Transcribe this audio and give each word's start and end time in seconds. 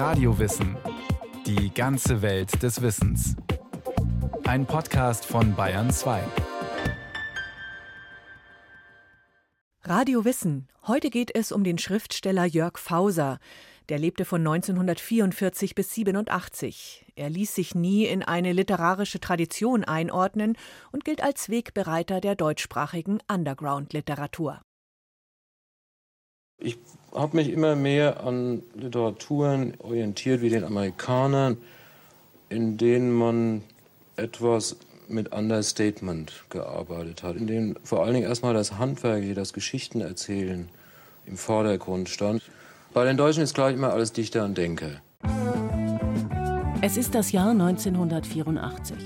Radiowissen. 0.00 0.78
Die 1.44 1.74
ganze 1.74 2.22
Welt 2.22 2.62
des 2.62 2.80
Wissens. 2.80 3.36
Ein 4.44 4.64
Podcast 4.64 5.26
von 5.26 5.54
Bayern 5.54 5.90
2. 5.90 6.22
Radio 9.82 10.24
Wissen. 10.24 10.68
Heute 10.86 11.10
geht 11.10 11.34
es 11.34 11.52
um 11.52 11.64
den 11.64 11.76
Schriftsteller 11.76 12.46
Jörg 12.46 12.78
Fauser. 12.78 13.40
Der 13.90 13.98
lebte 13.98 14.24
von 14.24 14.40
1944 14.40 15.74
bis 15.74 15.94
87. 15.94 17.04
Er 17.14 17.28
ließ 17.28 17.54
sich 17.54 17.74
nie 17.74 18.06
in 18.06 18.22
eine 18.22 18.54
literarische 18.54 19.20
Tradition 19.20 19.84
einordnen 19.84 20.56
und 20.92 21.04
gilt 21.04 21.22
als 21.22 21.50
Wegbereiter 21.50 22.22
der 22.22 22.36
deutschsprachigen 22.36 23.18
Underground-Literatur. 23.30 24.62
Ich 26.60 26.78
habe 27.14 27.36
mich 27.36 27.50
immer 27.50 27.74
mehr 27.74 28.22
an 28.22 28.62
Literaturen 28.74 29.74
orientiert 29.78 30.42
wie 30.42 30.50
den 30.50 30.64
Amerikanern, 30.64 31.56
in 32.48 32.76
denen 32.76 33.12
man 33.12 33.62
etwas 34.16 34.76
mit 35.08 35.32
Understatement 35.32 36.32
gearbeitet 36.50 37.22
hat, 37.22 37.36
in 37.36 37.46
denen 37.46 37.76
vor 37.82 38.04
allen 38.04 38.14
Dingen 38.14 38.28
erstmal 38.28 38.54
das 38.54 38.78
Handwerk, 38.78 39.24
das 39.34 39.52
Geschichtenerzählen 39.52 40.68
im 41.26 41.36
Vordergrund 41.36 42.08
stand. 42.08 42.42
Bei 42.92 43.04
den 43.04 43.16
Deutschen 43.16 43.42
ist 43.42 43.54
gleich 43.54 43.74
immer 43.74 43.92
alles 43.92 44.12
Dichter 44.12 44.44
und 44.44 44.56
Denker. 44.56 45.00
Es 46.82 46.96
ist 46.96 47.14
das 47.14 47.32
Jahr 47.32 47.50
1984. 47.50 48.96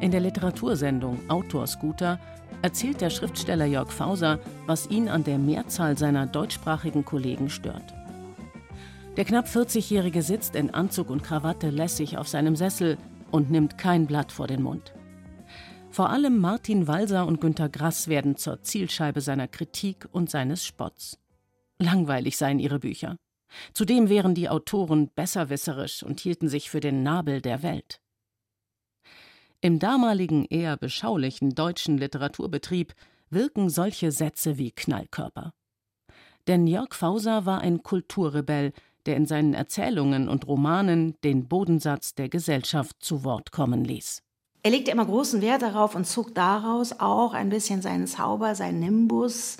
In 0.00 0.10
der 0.10 0.20
Literatursendung 0.20 1.18
Autorscooter 1.28 2.20
erzählt 2.62 3.00
der 3.00 3.10
Schriftsteller 3.10 3.66
Jörg 3.66 3.90
Fauser, 3.90 4.38
was 4.66 4.88
ihn 4.88 5.08
an 5.08 5.24
der 5.24 5.38
Mehrzahl 5.38 5.96
seiner 5.96 6.26
deutschsprachigen 6.26 7.04
Kollegen 7.04 7.50
stört. 7.50 7.94
Der 9.16 9.24
knapp 9.24 9.46
40-Jährige 9.46 10.22
sitzt 10.22 10.56
in 10.56 10.70
Anzug 10.70 11.08
und 11.10 11.22
Krawatte 11.22 11.70
lässig 11.70 12.18
auf 12.18 12.28
seinem 12.28 12.54
Sessel 12.54 12.98
und 13.30 13.50
nimmt 13.50 13.78
kein 13.78 14.06
Blatt 14.06 14.30
vor 14.30 14.46
den 14.46 14.62
Mund. 14.62 14.92
Vor 15.90 16.10
allem 16.10 16.38
Martin 16.38 16.86
Walser 16.86 17.26
und 17.26 17.40
Günter 17.40 17.70
Grass 17.70 18.08
werden 18.08 18.36
zur 18.36 18.62
Zielscheibe 18.62 19.22
seiner 19.22 19.48
Kritik 19.48 20.06
und 20.12 20.28
seines 20.28 20.64
Spotts. 20.64 21.18
Langweilig 21.78 22.36
seien 22.36 22.58
ihre 22.58 22.78
Bücher. 22.78 23.16
Zudem 23.72 24.08
wären 24.08 24.34
die 24.34 24.48
Autoren 24.50 25.10
besserwisserisch 25.14 26.02
und 26.02 26.20
hielten 26.20 26.48
sich 26.48 26.68
für 26.68 26.80
den 26.80 27.02
Nabel 27.02 27.40
der 27.40 27.62
Welt. 27.62 28.00
Im 29.60 29.78
damaligen 29.78 30.44
eher 30.44 30.76
beschaulichen 30.76 31.54
deutschen 31.54 31.98
Literaturbetrieb 31.98 32.94
wirken 33.30 33.68
solche 33.70 34.12
Sätze 34.12 34.58
wie 34.58 34.72
Knallkörper. 34.72 35.52
Denn 36.46 36.66
Jörg 36.66 36.94
Fauser 36.94 37.46
war 37.46 37.60
ein 37.60 37.82
Kulturrebell, 37.82 38.72
der 39.06 39.16
in 39.16 39.26
seinen 39.26 39.54
Erzählungen 39.54 40.28
und 40.28 40.46
Romanen 40.46 41.16
den 41.24 41.48
Bodensatz 41.48 42.14
der 42.14 42.28
Gesellschaft 42.28 42.96
zu 43.00 43.24
Wort 43.24 43.52
kommen 43.52 43.84
ließ. 43.84 44.22
Er 44.62 44.70
legte 44.70 44.90
immer 44.90 45.06
großen 45.06 45.42
Wert 45.42 45.62
darauf 45.62 45.94
und 45.94 46.06
zog 46.06 46.34
daraus 46.34 46.98
auch 46.98 47.34
ein 47.34 47.48
bisschen 47.48 47.82
seinen 47.82 48.06
Zauber, 48.06 48.54
seinen 48.54 48.80
Nimbus, 48.80 49.58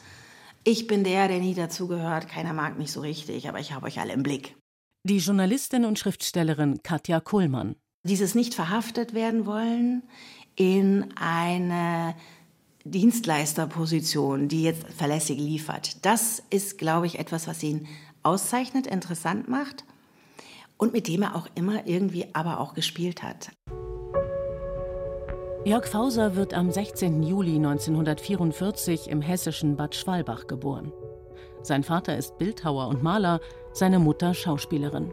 ich 0.68 0.88
bin 0.88 1.04
der, 1.04 1.28
der 1.28 1.38
nie 1.38 1.54
dazugehört. 1.54 2.26
Keiner 2.26 2.52
mag 2.52 2.76
mich 2.76 2.90
so 2.90 3.00
richtig, 3.00 3.48
aber 3.48 3.60
ich 3.60 3.72
habe 3.72 3.86
euch 3.86 4.00
alle 4.00 4.12
im 4.12 4.24
Blick. 4.24 4.56
Die 5.04 5.18
Journalistin 5.18 5.84
und 5.84 5.96
Schriftstellerin 5.96 6.82
Katja 6.82 7.20
Kuhlmann. 7.20 7.76
Dieses 8.06 8.36
nicht 8.36 8.54
verhaftet 8.54 9.14
werden 9.14 9.46
wollen 9.46 10.04
in 10.54 11.06
eine 11.16 12.14
Dienstleisterposition, 12.84 14.46
die 14.46 14.62
jetzt 14.62 14.86
verlässlich 14.96 15.38
liefert. 15.38 16.04
Das 16.06 16.40
ist, 16.50 16.78
glaube 16.78 17.06
ich, 17.06 17.18
etwas, 17.18 17.48
was 17.48 17.62
ihn 17.64 17.88
auszeichnet, 18.22 18.86
interessant 18.86 19.48
macht 19.48 19.84
und 20.76 20.92
mit 20.92 21.08
dem 21.08 21.22
er 21.22 21.34
auch 21.34 21.48
immer 21.56 21.88
irgendwie 21.88 22.26
aber 22.32 22.60
auch 22.60 22.74
gespielt 22.74 23.24
hat. 23.24 23.50
Jörg 25.64 25.86
Fauser 25.86 26.36
wird 26.36 26.54
am 26.54 26.70
16. 26.70 27.24
Juli 27.24 27.56
1944 27.56 29.10
im 29.10 29.20
hessischen 29.20 29.76
Bad 29.76 29.96
Schwalbach 29.96 30.46
geboren. 30.46 30.92
Sein 31.62 31.82
Vater 31.82 32.16
ist 32.16 32.38
Bildhauer 32.38 32.86
und 32.86 33.02
Maler, 33.02 33.40
seine 33.72 33.98
Mutter 33.98 34.32
Schauspielerin. 34.32 35.12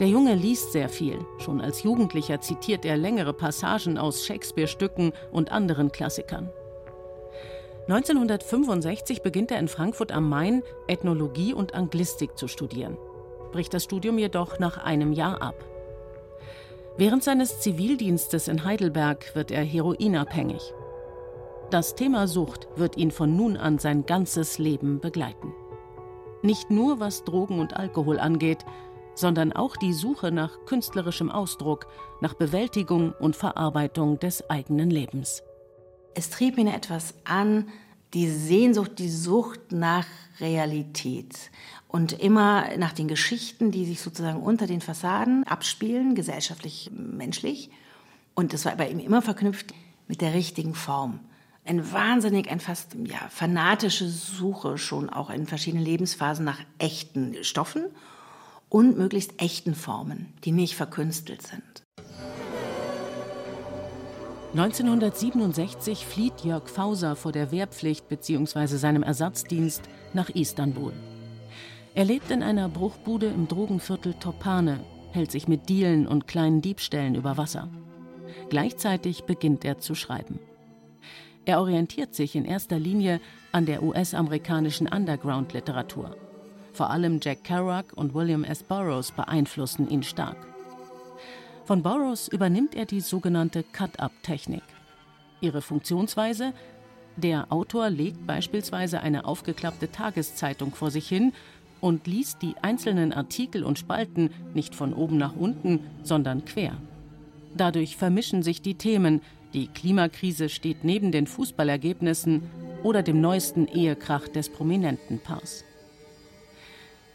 Der 0.00 0.08
Junge 0.08 0.34
liest 0.34 0.72
sehr 0.72 0.88
viel. 0.88 1.24
Schon 1.38 1.60
als 1.60 1.84
Jugendlicher 1.84 2.40
zitiert 2.40 2.84
er 2.84 2.96
längere 2.96 3.32
Passagen 3.32 3.96
aus 3.96 4.26
Shakespeare-Stücken 4.26 5.12
und 5.30 5.52
anderen 5.52 5.92
Klassikern. 5.92 6.50
1965 7.86 9.22
beginnt 9.22 9.52
er 9.52 9.60
in 9.60 9.68
Frankfurt 9.68 10.10
am 10.10 10.28
Main 10.28 10.62
Ethnologie 10.88 11.52
und 11.52 11.74
Anglistik 11.74 12.36
zu 12.36 12.48
studieren, 12.48 12.96
bricht 13.52 13.74
das 13.74 13.84
Studium 13.84 14.18
jedoch 14.18 14.58
nach 14.58 14.78
einem 14.78 15.12
Jahr 15.12 15.42
ab. 15.42 15.64
Während 16.96 17.22
seines 17.22 17.60
Zivildienstes 17.60 18.48
in 18.48 18.64
Heidelberg 18.64 19.34
wird 19.36 19.50
er 19.50 19.62
heroinabhängig. 19.62 20.72
Das 21.70 21.94
Thema 21.94 22.26
Sucht 22.26 22.68
wird 22.76 22.96
ihn 22.96 23.10
von 23.10 23.36
nun 23.36 23.56
an 23.56 23.78
sein 23.78 24.06
ganzes 24.06 24.58
Leben 24.58 25.00
begleiten. 25.00 25.52
Nicht 26.42 26.70
nur 26.70 27.00
was 27.00 27.24
Drogen 27.24 27.58
und 27.58 27.76
Alkohol 27.76 28.18
angeht, 28.18 28.64
sondern 29.14 29.52
auch 29.52 29.76
die 29.76 29.92
Suche 29.92 30.32
nach 30.32 30.50
künstlerischem 30.66 31.30
Ausdruck, 31.30 31.86
nach 32.20 32.34
Bewältigung 32.34 33.12
und 33.12 33.36
Verarbeitung 33.36 34.18
des 34.18 34.48
eigenen 34.50 34.90
Lebens. 34.90 35.42
Es 36.14 36.30
trieb 36.30 36.58
ihn 36.58 36.68
etwas 36.68 37.14
an, 37.24 37.68
die 38.14 38.28
Sehnsucht, 38.28 38.98
die 38.98 39.10
Sucht 39.10 39.72
nach 39.72 40.06
Realität 40.38 41.50
und 41.88 42.12
immer 42.12 42.76
nach 42.76 42.92
den 42.92 43.08
Geschichten, 43.08 43.70
die 43.72 43.84
sich 43.84 44.00
sozusagen 44.00 44.40
unter 44.40 44.66
den 44.66 44.80
Fassaden 44.80 45.44
abspielen, 45.44 46.14
gesellschaftlich, 46.14 46.90
menschlich. 46.92 47.70
Und 48.34 48.52
das 48.52 48.64
war 48.64 48.76
bei 48.76 48.88
ihm 48.88 49.00
immer 49.00 49.22
verknüpft 49.22 49.74
mit 50.06 50.20
der 50.20 50.34
richtigen 50.34 50.74
Form. 50.74 51.20
Ein 51.64 51.92
wahnsinnig, 51.92 52.50
ein 52.50 52.60
fast 52.60 52.94
ja, 52.94 53.28
fanatische 53.30 54.08
Suche 54.08 54.76
schon 54.78 55.08
auch 55.08 55.30
in 55.30 55.46
verschiedenen 55.46 55.84
Lebensphasen 55.84 56.44
nach 56.44 56.60
echten 56.78 57.42
Stoffen 57.42 57.86
und 58.74 58.98
möglichst 58.98 59.40
echten 59.40 59.72
Formen, 59.76 60.32
die 60.42 60.50
nicht 60.50 60.74
verkünstelt 60.74 61.42
sind. 61.42 61.84
1967 64.52 66.04
flieht 66.04 66.40
Jörg 66.40 66.66
Fauser 66.68 67.14
vor 67.14 67.30
der 67.30 67.52
Wehrpflicht 67.52 68.08
bzw. 68.08 68.66
seinem 68.66 69.04
Ersatzdienst 69.04 69.82
nach 70.12 70.28
Istanbul. 70.28 70.92
Er 71.94 72.04
lebt 72.04 72.32
in 72.32 72.42
einer 72.42 72.68
Bruchbude 72.68 73.26
im 73.26 73.46
Drogenviertel 73.46 74.14
Topane, 74.14 74.80
hält 75.12 75.30
sich 75.30 75.46
mit 75.46 75.68
Dielen 75.68 76.08
und 76.08 76.26
kleinen 76.26 76.60
Diebstählen 76.60 77.14
über 77.14 77.36
Wasser. 77.36 77.68
Gleichzeitig 78.50 79.22
beginnt 79.22 79.64
er 79.64 79.78
zu 79.78 79.94
schreiben. 79.94 80.40
Er 81.44 81.60
orientiert 81.60 82.12
sich 82.12 82.34
in 82.34 82.44
erster 82.44 82.80
Linie 82.80 83.20
an 83.52 83.66
der 83.66 83.84
US-amerikanischen 83.84 84.88
Underground-Literatur. 84.88 86.16
Vor 86.74 86.90
allem 86.90 87.20
Jack 87.22 87.44
Kerouac 87.44 87.92
und 87.94 88.14
William 88.14 88.42
S. 88.42 88.64
Burroughs 88.64 89.12
beeinflussen 89.12 89.88
ihn 89.88 90.02
stark. 90.02 90.36
Von 91.64 91.82
Burroughs 91.84 92.26
übernimmt 92.26 92.74
er 92.74 92.84
die 92.84 93.00
sogenannte 93.00 93.62
Cut-up-Technik. 93.62 94.64
Ihre 95.40 95.62
Funktionsweise 95.62 96.52
der 97.16 97.52
Autor 97.52 97.90
legt 97.90 98.26
beispielsweise 98.26 99.00
eine 99.00 99.24
aufgeklappte 99.24 99.92
Tageszeitung 99.92 100.74
vor 100.74 100.90
sich 100.90 101.08
hin 101.08 101.32
und 101.80 102.08
liest 102.08 102.42
die 102.42 102.56
einzelnen 102.60 103.12
Artikel 103.12 103.62
und 103.62 103.78
Spalten 103.78 104.30
nicht 104.52 104.74
von 104.74 104.92
oben 104.92 105.16
nach 105.16 105.36
unten, 105.36 105.78
sondern 106.02 106.44
quer. 106.44 106.76
Dadurch 107.56 107.96
vermischen 107.96 108.42
sich 108.42 108.62
die 108.62 108.74
Themen, 108.74 109.20
die 109.52 109.68
Klimakrise 109.68 110.48
steht 110.48 110.82
neben 110.82 111.12
den 111.12 111.28
Fußballergebnissen 111.28 112.42
oder 112.82 113.04
dem 113.04 113.20
neuesten 113.20 113.68
Ehekrach 113.68 114.26
des 114.26 114.48
prominenten 114.48 115.20
Paars. 115.20 115.64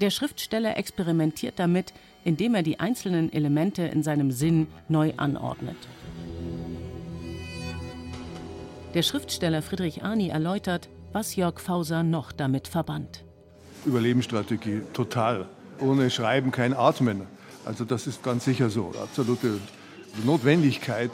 Der 0.02 0.12
Schriftsteller 0.12 0.78
experimentiert 0.78 1.56
damit, 1.58 1.94
indem 2.24 2.56
er 2.56 2.64
die 2.64 2.80
einzelnen 2.80 3.34
Elemente 3.34 3.84
in 3.84 4.02
seinem 4.02 4.32
Sinn 4.32 4.68
neu 4.88 5.14
anordnet. 5.18 5.76
Der 8.94 9.04
Schriftsteller 9.04 9.62
Friedrich 9.62 10.04
Arni 10.04 10.30
erläutert, 10.30 10.90
was 11.12 11.36
Jörg 11.36 11.60
Fauser 11.60 12.04
noch 12.04 12.32
damit 12.32 12.68
verband. 12.68 13.26
Überlebensstrategie, 13.86 14.82
total. 14.94 15.48
Ohne 15.80 16.10
Schreiben 16.10 16.52
kein 16.52 16.74
Atmen. 16.74 17.24
Also 17.66 17.84
das 17.84 18.08
ist 18.08 18.24
ganz 18.24 18.46
sicher 18.46 18.70
so. 18.70 18.94
Absolute 19.02 19.60
Notwendigkeit, 20.26 21.12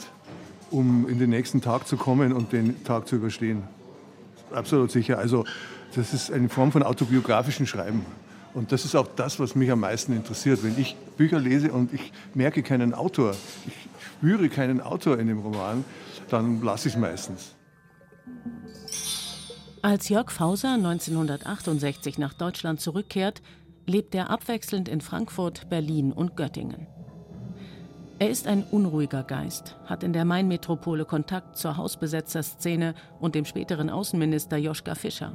um 0.70 1.10
in 1.10 1.20
den 1.20 1.32
nächsten 1.32 1.62
Tag 1.62 1.88
zu 1.88 1.98
kommen 1.98 2.34
und 2.34 2.54
den 2.54 2.84
Tag 2.84 3.08
zu 3.08 3.16
überstehen. 3.16 3.64
Absolut 4.52 4.92
sicher. 4.92 5.18
Also 5.18 5.44
das 5.96 6.14
ist 6.14 6.32
eine 6.32 6.50
Form 6.50 6.72
von 6.72 6.84
autobiografischem 6.84 7.66
Schreiben. 7.66 8.06
Und 8.56 8.72
das 8.72 8.86
ist 8.86 8.96
auch 8.96 9.08
das, 9.18 9.38
was 9.38 9.54
mich 9.54 9.70
am 9.70 9.82
meisten 9.82 10.14
interessiert. 10.14 10.64
Wenn 10.64 10.80
ich 10.80 10.96
Bücher 11.18 11.40
lese 11.40 11.74
und 11.74 11.94
ich 11.94 12.14
merke 12.34 12.64
keinen 12.64 12.94
Autor, 12.94 13.36
ich 13.68 13.74
spüre 14.18 14.48
keinen 14.48 14.80
Autor 14.80 15.20
in 15.20 15.28
dem 15.28 15.40
Roman, 15.40 15.84
dann 16.30 16.62
lasse 16.64 16.88
ich 16.88 16.96
es 16.96 17.00
meistens. 17.00 17.54
Als 19.82 20.08
Jörg 20.08 20.32
Fauser 20.32 20.74
1968 20.76 22.18
nach 22.18 22.34
Deutschland 22.34 22.80
zurückkehrt, 22.80 23.42
lebt 23.86 24.16
er 24.16 24.30
abwechselnd 24.30 24.88
in 24.88 25.02
Frankfurt, 25.02 25.70
Berlin 25.70 26.14
und 26.14 26.38
Göttingen. 26.38 26.88
Er 28.20 28.30
ist 28.30 28.48
ein 28.48 28.64
unruhiger 28.64 29.24
Geist, 29.24 29.76
hat 29.86 30.02
in 30.02 30.14
der 30.14 30.24
Mainmetropole 30.24 31.04
Kontakt 31.04 31.58
zur 31.58 31.76
Hausbesetzerszene 31.76 32.96
und 33.20 33.36
dem 33.36 33.44
späteren 33.44 33.90
Außenminister 33.90 34.56
Joschka 34.56 34.96
Fischer. 34.96 35.34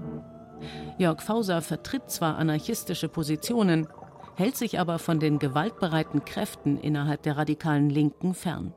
Jörg 0.98 1.22
Fauser 1.22 1.62
vertritt 1.62 2.10
zwar 2.10 2.36
anarchistische 2.36 3.08
Positionen, 3.08 3.88
hält 4.36 4.56
sich 4.56 4.78
aber 4.78 4.98
von 4.98 5.20
den 5.20 5.38
gewaltbereiten 5.38 6.24
Kräften 6.24 6.78
innerhalb 6.78 7.22
der 7.22 7.36
radikalen 7.36 7.90
Linken 7.90 8.34
fern. 8.34 8.74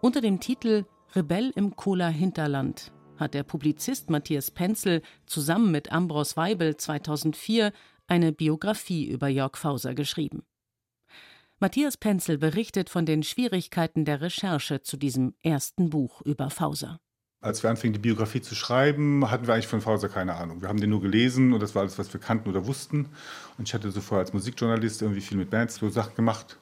Unter 0.00 0.20
dem 0.20 0.40
Titel 0.40 0.84
Rebell 1.14 1.52
im 1.54 1.76
Kohler 1.76 2.08
Hinterland 2.08 2.92
hat 3.16 3.34
der 3.34 3.44
Publizist 3.44 4.10
Matthias 4.10 4.50
Penzel 4.50 5.02
zusammen 5.26 5.70
mit 5.70 5.92
Ambros 5.92 6.36
Weibel 6.36 6.76
2004 6.76 7.72
eine 8.06 8.32
Biografie 8.32 9.08
über 9.08 9.28
Jörg 9.28 9.56
Fauser 9.56 9.94
geschrieben. 9.94 10.42
Matthias 11.60 11.96
Penzel 11.96 12.36
berichtet 12.36 12.90
von 12.90 13.06
den 13.06 13.22
Schwierigkeiten 13.22 14.04
der 14.04 14.20
Recherche 14.20 14.82
zu 14.82 14.96
diesem 14.96 15.34
ersten 15.42 15.88
Buch 15.88 16.20
über 16.22 16.50
Fauser. 16.50 17.00
Als 17.44 17.62
wir 17.62 17.68
anfingen, 17.68 17.92
die 17.92 17.98
Biografie 17.98 18.40
zu 18.40 18.54
schreiben, 18.54 19.30
hatten 19.30 19.46
wir 19.46 19.52
eigentlich 19.52 19.66
von 19.66 19.82
Fauser 19.82 20.08
keine 20.08 20.34
Ahnung. 20.34 20.62
Wir 20.62 20.70
haben 20.70 20.80
den 20.80 20.88
nur 20.88 21.02
gelesen 21.02 21.52
und 21.52 21.60
das 21.60 21.74
war 21.74 21.82
alles, 21.82 21.98
was 21.98 22.10
wir 22.10 22.18
kannten 22.18 22.48
oder 22.48 22.66
wussten. 22.66 23.10
Und 23.58 23.68
ich 23.68 23.74
hatte 23.74 23.90
so 23.90 24.00
vorher 24.00 24.24
als 24.24 24.32
Musikjournalist 24.32 25.02
irgendwie 25.02 25.20
viel 25.20 25.36
mit 25.36 25.50
Bands 25.50 25.74
so 25.74 25.90
Sachen 25.90 26.14
gemacht. 26.14 26.58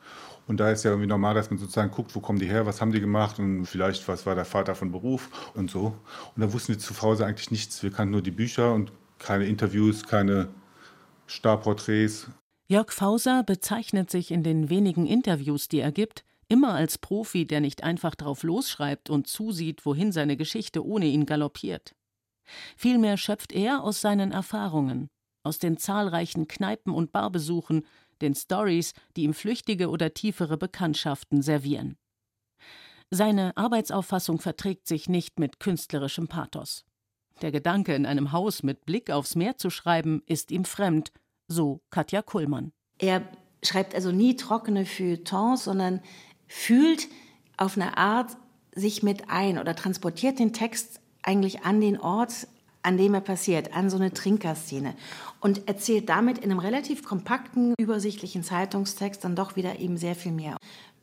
Und 0.49 0.59
da 0.59 0.73
ist 0.73 0.83
ja 0.83 0.91
irgendwie 0.91 1.07
normal, 1.07 1.35
dass 1.37 1.51
man 1.51 1.61
sozusagen 1.61 1.93
guckt, 1.93 2.17
wo 2.17 2.21
kommen 2.21 2.41
die 2.41 2.49
her, 2.49 2.67
was 2.67 2.81
haben 2.81 2.91
die 2.91 3.01
gemacht 3.01 3.39
und 3.39 3.65
vielleicht, 3.65 4.09
was 4.09 4.27
war 4.27 4.35
der 4.35 4.45
Vater 4.45 4.75
von 4.75 4.91
Beruf 4.91 5.31
und 5.55 5.71
so. 5.71 5.95
Und 6.35 6.43
da 6.43 6.53
wussten 6.53 6.73
wir 6.73 6.81
zu 6.81 6.95
Fauser 6.95 7.27
eigentlich 7.27 7.53
nichts. 7.53 7.85
Wir 7.85 7.93
kannten 7.93 8.11
nur 8.11 8.23
die 8.23 8.33
Bücher 8.33 8.75
und 8.75 8.91
keine 9.21 9.47
Interviews, 9.47 10.03
keine 10.03 10.49
Starporträts. 11.29 12.27
Jörg 12.67 12.91
Fauser 12.91 13.45
bezeichnet 13.45 14.11
sich 14.11 14.33
in 14.33 14.43
den 14.43 14.69
wenigen 14.69 15.07
Interviews, 15.07 15.69
die 15.69 15.79
er 15.79 15.93
gibt, 15.93 16.25
immer 16.53 16.75
als 16.75 16.99
Profi, 16.99 17.47
der 17.47 17.63
nicht 17.63 17.83
einfach 17.83 18.15
drauf 18.15 18.43
losschreibt 18.43 19.09
und 19.09 19.27
zusieht, 19.27 19.87
wohin 19.87 20.13
seine 20.13 20.37
Geschichte 20.37 20.85
ohne 20.85 21.07
ihn 21.07 21.25
galoppiert. 21.25 21.95
Vielmehr 22.77 23.17
schöpft 23.17 23.53
er 23.53 23.83
aus 23.83 24.03
seinen 24.03 24.33
Erfahrungen, 24.33 25.09
aus 25.45 25.59
den 25.59 25.79
zahlreichen 25.79 26.49
Kneipen- 26.49 26.93
und 26.93 27.11
Barbesuchen, 27.11 27.87
den 28.21 28.35
Stories, 28.35 28.93
die 29.17 29.23
ihm 29.23 29.33
flüchtige 29.33 29.89
oder 29.89 30.13
tiefere 30.13 30.59
Bekanntschaften 30.59 31.41
servieren. 31.41 31.97
Seine 33.11 33.57
Arbeitsauffassung 33.57 34.39
verträgt 34.39 34.87
sich 34.87 35.09
nicht 35.09 35.39
mit 35.39 35.59
künstlerischem 35.59 36.29
Pathos. 36.29 36.85
Der 37.41 37.51
Gedanke, 37.51 37.95
in 37.95 38.05
einem 38.05 38.31
Haus 38.33 38.63
mit 38.63 38.85
Blick 38.85 39.11
aufs 39.11 39.37
Meer 39.37 39.57
zu 39.57 39.71
schreiben, 39.71 40.23
ist 40.27 40.51
ihm 40.51 40.67
fremd 40.67 41.13
so 41.49 41.81
Katja 41.89 42.21
Kullmann. 42.21 42.73
Er 42.99 43.27
schreibt 43.63 43.95
also 43.95 44.13
nie 44.13 44.37
trockene 44.37 44.85
Feuilletons, 44.85 45.65
sondern 45.65 46.01
fühlt 46.53 47.09
auf 47.57 47.77
eine 47.77 47.97
Art 47.97 48.37
sich 48.75 49.03
mit 49.03 49.31
ein 49.31 49.59
oder 49.59 49.75
transportiert 49.75 50.39
den 50.39 50.53
Text 50.53 51.01
eigentlich 51.23 51.65
an 51.65 51.81
den 51.81 51.99
Ort, 51.99 52.47
an 52.83 52.99
dem 52.99 53.15
er 53.15 53.21
passiert, 53.21 53.75
an 53.75 53.89
so 53.89 53.97
eine 53.97 54.13
Trinkerszene 54.13 54.95
und 55.41 55.67
erzählt 55.67 56.09
damit 56.09 56.39
in 56.39 56.51
einem 56.51 56.59
relativ 56.59 57.05
kompakten, 57.05 57.75
übersichtlichen 57.79 58.45
Zeitungstext 58.45 59.25
dann 59.25 59.35
doch 59.35 59.57
wieder 59.57 59.79
eben 59.79 59.97
sehr 59.97 60.15
viel 60.15 60.33
mehr. 60.33 60.57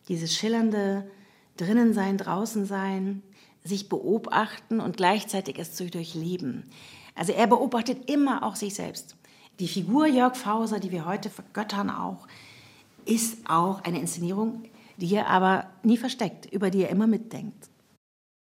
Dieses 0.08 0.36
schillernde 0.36 1.10
drinnen 1.58 1.94
sein, 1.94 2.18
draußen 2.18 2.66
sein, 2.66 3.24
sich 3.64 3.90
beobachten 3.90 4.80
und 4.80 4.98
gleichzeitig 4.98 5.58
es 5.58 5.74
zu 5.74 5.90
durchleben. 5.90 6.64
Also 7.16 7.34
er 7.34 7.48
beobachtet 7.48 8.10
immer 8.10 8.44
auch 8.44 8.56
sich 8.56 8.76
selbst. 8.76 9.16
Die 9.60 9.68
Figur 9.68 10.06
Jörg 10.06 10.36
Fauser, 10.36 10.80
die 10.80 10.92
wir 10.92 11.06
heute 11.06 11.30
vergöttern 11.30 11.90
auch, 11.90 12.28
ist 13.06 13.50
auch 13.50 13.84
eine 13.84 14.00
Inszenierung, 14.00 14.64
die 15.02 15.16
er 15.16 15.28
aber 15.28 15.70
nie 15.84 15.98
versteckt, 15.98 16.46
über 16.46 16.70
die 16.70 16.84
er 16.84 16.90
immer 16.90 17.08
mitdenkt. 17.08 17.70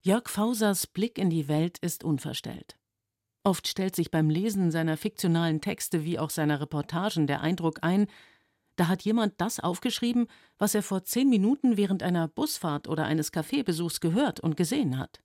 Jörg 0.05 0.29
Fausers 0.29 0.87
Blick 0.87 1.19
in 1.19 1.31
die 1.31 1.49
Welt 1.49 1.79
ist 1.79 2.05
unverstellt. 2.05 2.77
Oft 3.45 3.67
stellt 3.67 3.97
sich 3.97 4.11
beim 4.11 4.31
Lesen 4.31 4.71
seiner 4.71 4.97
fiktionalen 4.97 5.61
Texte 5.61 6.05
wie 6.05 6.19
auch 6.19 6.31
seiner 6.31 6.61
Reportagen 6.61 7.27
der 7.27 7.41
Eindruck 7.41 7.79
ein, 7.83 8.07
da 8.77 8.89
hat 8.89 9.03
jemand 9.03 9.35
das 9.41 9.61
aufgeschrieben, 9.61 10.29
was 10.59 10.75
er 10.75 10.83
vor 10.83 11.05
zehn 11.05 11.29
Minuten 11.29 11.77
während 11.77 12.03
einer 12.03 12.29
Busfahrt 12.29 12.89
oder 12.89 13.05
eines 13.05 13.31
Kaffeebesuchs 13.31 14.01
gehört 14.01 14.41
und 14.41 14.57
gesehen 14.57 14.99
hat. 14.99 15.23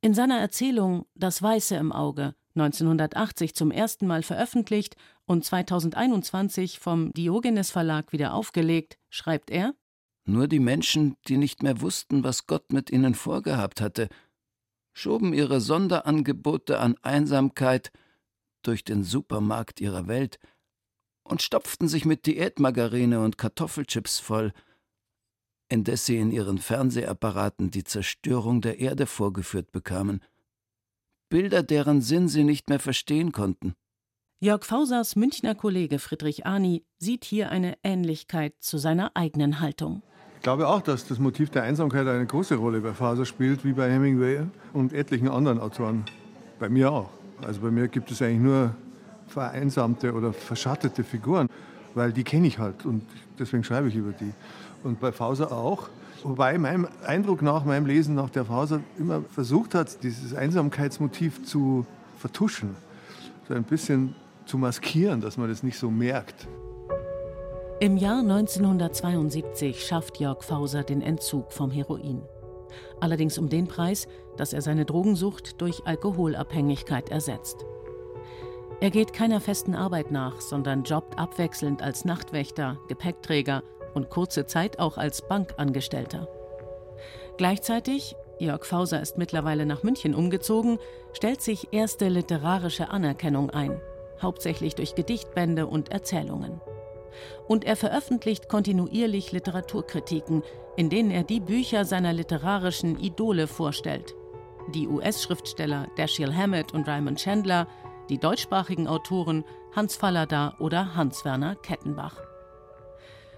In 0.00 0.14
seiner 0.14 0.38
Erzählung 0.38 1.06
Das 1.14 1.42
Weiße 1.42 1.76
im 1.76 1.92
Auge 1.92 2.34
1980 2.54 3.54
zum 3.54 3.70
ersten 3.70 4.06
Mal 4.06 4.22
veröffentlicht 4.22 4.96
und 5.32 5.44
2021 5.44 6.78
vom 6.78 7.12
Diogenes 7.12 7.70
Verlag 7.70 8.12
wieder 8.12 8.34
aufgelegt, 8.34 8.98
schreibt 9.10 9.50
er 9.50 9.74
Nur 10.24 10.46
die 10.46 10.60
Menschen, 10.60 11.16
die 11.26 11.36
nicht 11.36 11.62
mehr 11.62 11.80
wussten, 11.80 12.22
was 12.22 12.46
Gott 12.46 12.72
mit 12.72 12.90
ihnen 12.90 13.14
vorgehabt 13.14 13.80
hatte, 13.80 14.08
schoben 14.92 15.32
ihre 15.32 15.60
Sonderangebote 15.60 16.78
an 16.78 16.96
Einsamkeit 17.02 17.90
durch 18.62 18.84
den 18.84 19.02
Supermarkt 19.02 19.80
ihrer 19.80 20.06
Welt 20.06 20.38
und 21.24 21.42
stopften 21.42 21.88
sich 21.88 22.04
mit 22.04 22.26
Diätmargarine 22.26 23.20
und 23.20 23.38
Kartoffelchips 23.38 24.20
voll, 24.20 24.52
indes 25.68 26.06
sie 26.06 26.18
in 26.18 26.30
ihren 26.30 26.58
Fernsehapparaten 26.58 27.70
die 27.70 27.84
Zerstörung 27.84 28.60
der 28.60 28.78
Erde 28.78 29.06
vorgeführt 29.06 29.72
bekamen– 29.72 30.20
Bilder, 31.32 31.62
deren 31.62 32.02
Sinn 32.02 32.28
sie 32.28 32.44
nicht 32.44 32.68
mehr 32.68 32.78
verstehen 32.78 33.32
konnten. 33.32 33.74
Jörg 34.44 34.64
Fausers 34.64 35.14
Münchner 35.14 35.54
Kollege 35.54 36.00
Friedrich 36.00 36.46
Arni 36.46 36.84
sieht 36.98 37.24
hier 37.24 37.50
eine 37.50 37.76
Ähnlichkeit 37.84 38.54
zu 38.58 38.76
seiner 38.76 39.12
eigenen 39.14 39.60
Haltung. 39.60 40.02
Ich 40.34 40.42
glaube 40.42 40.66
auch, 40.66 40.82
dass 40.82 41.06
das 41.06 41.20
Motiv 41.20 41.50
der 41.50 41.62
Einsamkeit 41.62 42.08
eine 42.08 42.26
große 42.26 42.56
Rolle 42.56 42.80
bei 42.80 42.92
Faser 42.92 43.24
spielt, 43.24 43.64
wie 43.64 43.72
bei 43.72 43.88
Hemingway 43.88 44.40
und 44.72 44.92
etlichen 44.94 45.28
anderen 45.28 45.60
Autoren. 45.60 46.04
Bei 46.58 46.68
mir 46.68 46.90
auch. 46.90 47.10
Also 47.46 47.60
bei 47.60 47.70
mir 47.70 47.86
gibt 47.86 48.10
es 48.10 48.20
eigentlich 48.20 48.40
nur 48.40 48.74
vereinsamte 49.28 50.12
oder 50.12 50.32
verschattete 50.32 51.04
Figuren, 51.04 51.46
weil 51.94 52.12
die 52.12 52.24
kenne 52.24 52.48
ich 52.48 52.58
halt 52.58 52.84
und 52.84 53.04
deswegen 53.38 53.62
schreibe 53.62 53.90
ich 53.90 53.94
über 53.94 54.10
die. 54.10 54.32
Und 54.82 54.98
bei 54.98 55.12
Fauser 55.12 55.52
auch. 55.52 55.88
Wobei 56.24 56.58
meinem 56.58 56.88
Eindruck 57.06 57.42
nach, 57.42 57.64
meinem 57.64 57.86
Lesen 57.86 58.16
nach 58.16 58.30
der 58.30 58.46
Fauser 58.46 58.80
immer 58.98 59.22
versucht 59.22 59.76
hat, 59.76 60.02
dieses 60.02 60.34
Einsamkeitsmotiv 60.34 61.44
zu 61.44 61.86
vertuschen, 62.18 62.74
so 63.46 63.54
ein 63.54 63.62
bisschen 63.62 64.16
zu 64.48 64.58
maskieren, 64.58 65.20
dass 65.20 65.36
man 65.36 65.48
das 65.48 65.62
nicht 65.62 65.78
so 65.78 65.90
merkt. 65.90 66.48
Im 67.80 67.96
Jahr 67.96 68.20
1972 68.20 69.84
schafft 69.84 70.20
Jörg 70.20 70.42
Fauser 70.44 70.84
den 70.84 71.02
Entzug 71.02 71.52
vom 71.52 71.70
Heroin. 71.70 72.22
Allerdings 73.00 73.38
um 73.38 73.48
den 73.48 73.66
Preis, 73.66 74.06
dass 74.36 74.52
er 74.52 74.62
seine 74.62 74.84
Drogensucht 74.84 75.60
durch 75.60 75.84
Alkoholabhängigkeit 75.84 77.10
ersetzt. 77.10 77.64
Er 78.80 78.90
geht 78.90 79.12
keiner 79.12 79.40
festen 79.40 79.74
Arbeit 79.74 80.10
nach, 80.10 80.40
sondern 80.40 80.84
jobbt 80.84 81.18
abwechselnd 81.18 81.82
als 81.82 82.04
Nachtwächter, 82.04 82.78
Gepäckträger 82.88 83.62
und 83.94 84.10
kurze 84.10 84.46
Zeit 84.46 84.78
auch 84.78 84.96
als 84.96 85.26
Bankangestellter. 85.26 86.28
Gleichzeitig, 87.36 88.16
Jörg 88.38 88.64
Fauser 88.64 89.00
ist 89.00 89.18
mittlerweile 89.18 89.66
nach 89.66 89.82
München 89.82 90.14
umgezogen, 90.14 90.78
stellt 91.12 91.42
sich 91.42 91.72
erste 91.72 92.08
literarische 92.08 92.90
Anerkennung 92.90 93.50
ein, 93.50 93.80
hauptsächlich 94.22 94.74
durch 94.74 94.94
Gedichtbände 94.94 95.66
und 95.66 95.90
Erzählungen. 95.90 96.60
Und 97.46 97.64
er 97.64 97.76
veröffentlicht 97.76 98.48
kontinuierlich 98.48 99.32
Literaturkritiken, 99.32 100.42
in 100.76 100.88
denen 100.88 101.10
er 101.10 101.24
die 101.24 101.40
Bücher 101.40 101.84
seiner 101.84 102.12
literarischen 102.12 102.98
Idole 102.98 103.46
vorstellt. 103.46 104.14
Die 104.74 104.88
US-Schriftsteller 104.88 105.88
Dashiell 105.96 106.34
Hammett 106.34 106.72
und 106.72 106.88
Raymond 106.88 107.18
Chandler, 107.18 107.66
die 108.08 108.18
deutschsprachigen 108.18 108.86
Autoren 108.86 109.44
Hans 109.74 109.96
Fallada 109.96 110.54
oder 110.58 110.94
Hans-Werner 110.94 111.56
Kettenbach. 111.56 112.16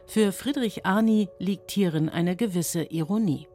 Für 0.06 0.32
Friedrich 0.32 0.84
Arni 0.84 1.28
liegt 1.38 1.70
hierin 1.70 2.08
eine 2.08 2.36
gewisse 2.36 2.84
Ironie. 2.84 3.48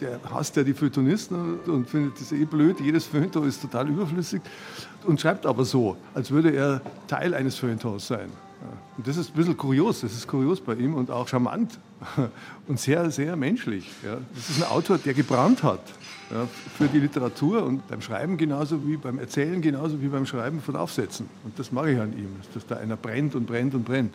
Der 0.00 0.20
hasst 0.28 0.56
ja 0.56 0.64
die 0.64 0.74
Feuilletonisten 0.74 1.60
und 1.60 1.88
findet 1.88 2.20
das 2.20 2.32
eh 2.32 2.44
blöd. 2.44 2.80
Jedes 2.80 3.06
Feuilleton 3.06 3.46
ist 3.46 3.62
total 3.62 3.88
überflüssig 3.88 4.42
und 5.06 5.20
schreibt 5.20 5.46
aber 5.46 5.64
so, 5.64 5.96
als 6.14 6.30
würde 6.30 6.50
er 6.50 6.80
Teil 7.06 7.32
eines 7.34 7.56
Feuilletons 7.56 8.06
sein. 8.06 8.30
Und 8.96 9.06
das 9.06 9.16
ist 9.16 9.30
ein 9.30 9.36
bisschen 9.36 9.56
kurios, 9.56 10.00
das 10.00 10.12
ist 10.12 10.26
kurios 10.26 10.60
bei 10.60 10.74
ihm 10.74 10.94
und 10.94 11.10
auch 11.10 11.28
charmant 11.28 11.78
und 12.66 12.80
sehr, 12.80 13.10
sehr 13.10 13.36
menschlich. 13.36 13.90
Das 14.34 14.50
ist 14.50 14.62
ein 14.62 14.70
Autor, 14.70 14.98
der 14.98 15.14
gebrannt 15.14 15.62
hat 15.62 15.82
für 16.76 16.88
die 16.88 17.00
Literatur 17.00 17.64
und 17.64 17.86
beim 17.88 18.00
Schreiben 18.00 18.36
genauso 18.36 18.86
wie 18.86 18.96
beim 18.96 19.18
Erzählen, 19.18 19.60
genauso 19.60 20.00
wie 20.00 20.08
beim 20.08 20.26
Schreiben 20.26 20.60
von 20.60 20.76
Aufsätzen. 20.76 21.28
Und 21.44 21.58
das 21.58 21.72
mag 21.72 21.88
ich 21.88 21.98
an 21.98 22.16
ihm, 22.16 22.36
dass 22.54 22.66
da 22.66 22.76
einer 22.76 22.96
brennt 22.96 23.34
und 23.34 23.46
brennt 23.46 23.74
und 23.74 23.84
brennt. 23.84 24.14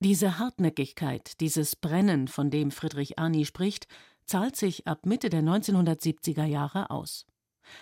Diese 0.00 0.38
Hartnäckigkeit, 0.38 1.40
dieses 1.40 1.76
Brennen, 1.76 2.26
von 2.26 2.50
dem 2.50 2.70
Friedrich 2.72 3.18
Arni 3.18 3.44
spricht, 3.44 3.86
zahlt 4.26 4.56
sich 4.56 4.86
ab 4.86 5.06
Mitte 5.06 5.30
der 5.30 5.42
1970er 5.42 6.44
Jahre 6.44 6.90
aus. 6.90 7.26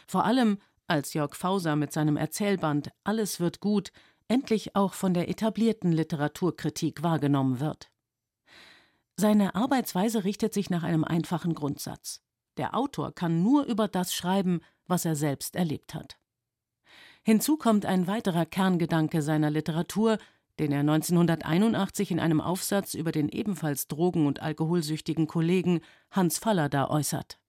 Vor 0.06 0.24
allem, 0.24 0.58
als 0.86 1.14
Jörg 1.14 1.34
Fauser 1.34 1.76
mit 1.76 1.92
seinem 1.92 2.16
Erzählband 2.16 2.90
Alles 3.04 3.40
wird 3.40 3.60
gut 3.60 3.92
endlich 4.28 4.76
auch 4.76 4.94
von 4.94 5.12
der 5.12 5.28
etablierten 5.28 5.92
Literaturkritik 5.92 7.02
wahrgenommen 7.02 7.58
wird. 7.58 7.90
Seine 9.16 9.54
Arbeitsweise 9.54 10.24
richtet 10.24 10.54
sich 10.54 10.70
nach 10.70 10.82
einem 10.82 11.04
einfachen 11.04 11.54
Grundsatz. 11.54 12.22
Der 12.56 12.74
Autor 12.74 13.12
kann 13.12 13.42
nur 13.42 13.64
über 13.64 13.88
das 13.88 14.14
schreiben, 14.14 14.60
was 14.86 15.04
er 15.04 15.16
selbst 15.16 15.56
erlebt 15.56 15.94
hat. 15.94 16.16
Hinzu 17.22 17.56
kommt 17.56 17.84
ein 17.84 18.06
weiterer 18.06 18.46
Kerngedanke 18.46 19.20
seiner 19.20 19.50
Literatur, 19.50 20.18
den 20.60 20.72
er 20.72 20.80
1981 20.80 22.10
in 22.10 22.20
einem 22.20 22.42
Aufsatz 22.42 22.92
über 22.92 23.12
den 23.12 23.30
ebenfalls 23.30 23.88
drogen- 23.88 24.26
und 24.26 24.42
alkoholsüchtigen 24.42 25.26
Kollegen 25.26 25.80
Hans 26.10 26.36
Fallada 26.36 26.90
äußert. 26.90 27.40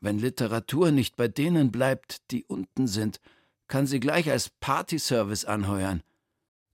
Wenn 0.00 0.18
Literatur 0.18 0.90
nicht 0.90 1.14
bei 1.14 1.28
denen 1.28 1.70
bleibt, 1.70 2.32
die 2.32 2.44
unten 2.44 2.88
sind, 2.88 3.20
kann 3.68 3.86
sie 3.86 4.00
gleich 4.00 4.28
als 4.28 4.50
Partyservice 4.50 5.44
anheuern. 5.44 6.02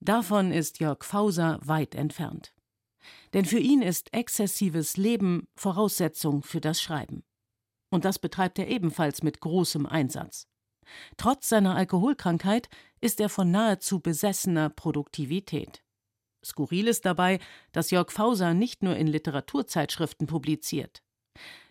Davon 0.00 0.52
ist 0.52 0.80
Jörg 0.80 1.04
Fauser 1.04 1.60
weit 1.62 1.94
entfernt. 1.94 2.54
Denn 3.34 3.44
für 3.44 3.58
ihn 3.58 3.82
ist 3.82 4.14
exzessives 4.14 4.96
Leben 4.96 5.48
Voraussetzung 5.54 6.42
für 6.42 6.62
das 6.62 6.80
Schreiben. 6.80 7.24
Und 7.90 8.06
das 8.06 8.18
betreibt 8.18 8.58
er 8.58 8.68
ebenfalls 8.68 9.22
mit 9.22 9.40
großem 9.40 9.84
Einsatz. 9.84 10.48
Trotz 11.16 11.48
seiner 11.48 11.74
Alkoholkrankheit 11.74 12.68
ist 13.04 13.20
er 13.20 13.28
von 13.28 13.50
nahezu 13.50 14.00
besessener 14.00 14.70
Produktivität. 14.70 15.84
Skurril 16.42 16.88
ist 16.88 17.04
dabei, 17.04 17.38
dass 17.72 17.90
Jörg 17.90 18.10
Fauser 18.10 18.54
nicht 18.54 18.82
nur 18.82 18.96
in 18.96 19.06
Literaturzeitschriften 19.06 20.26
publiziert. 20.26 21.02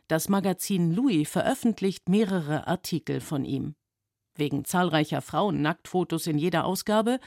Das 0.08 0.30
Magazin 0.30 0.94
Louis 0.94 1.28
veröffentlicht 1.28 2.08
mehrere 2.08 2.68
Artikel 2.68 3.20
von 3.20 3.46
ihm. 3.46 3.74
Wegen 4.36 4.63
zahlreicher 4.63 5.24
Frauennacktfotos 5.24 6.28
in 6.28 6.38
jeder 6.38 6.66
Ausgabe 6.66 7.20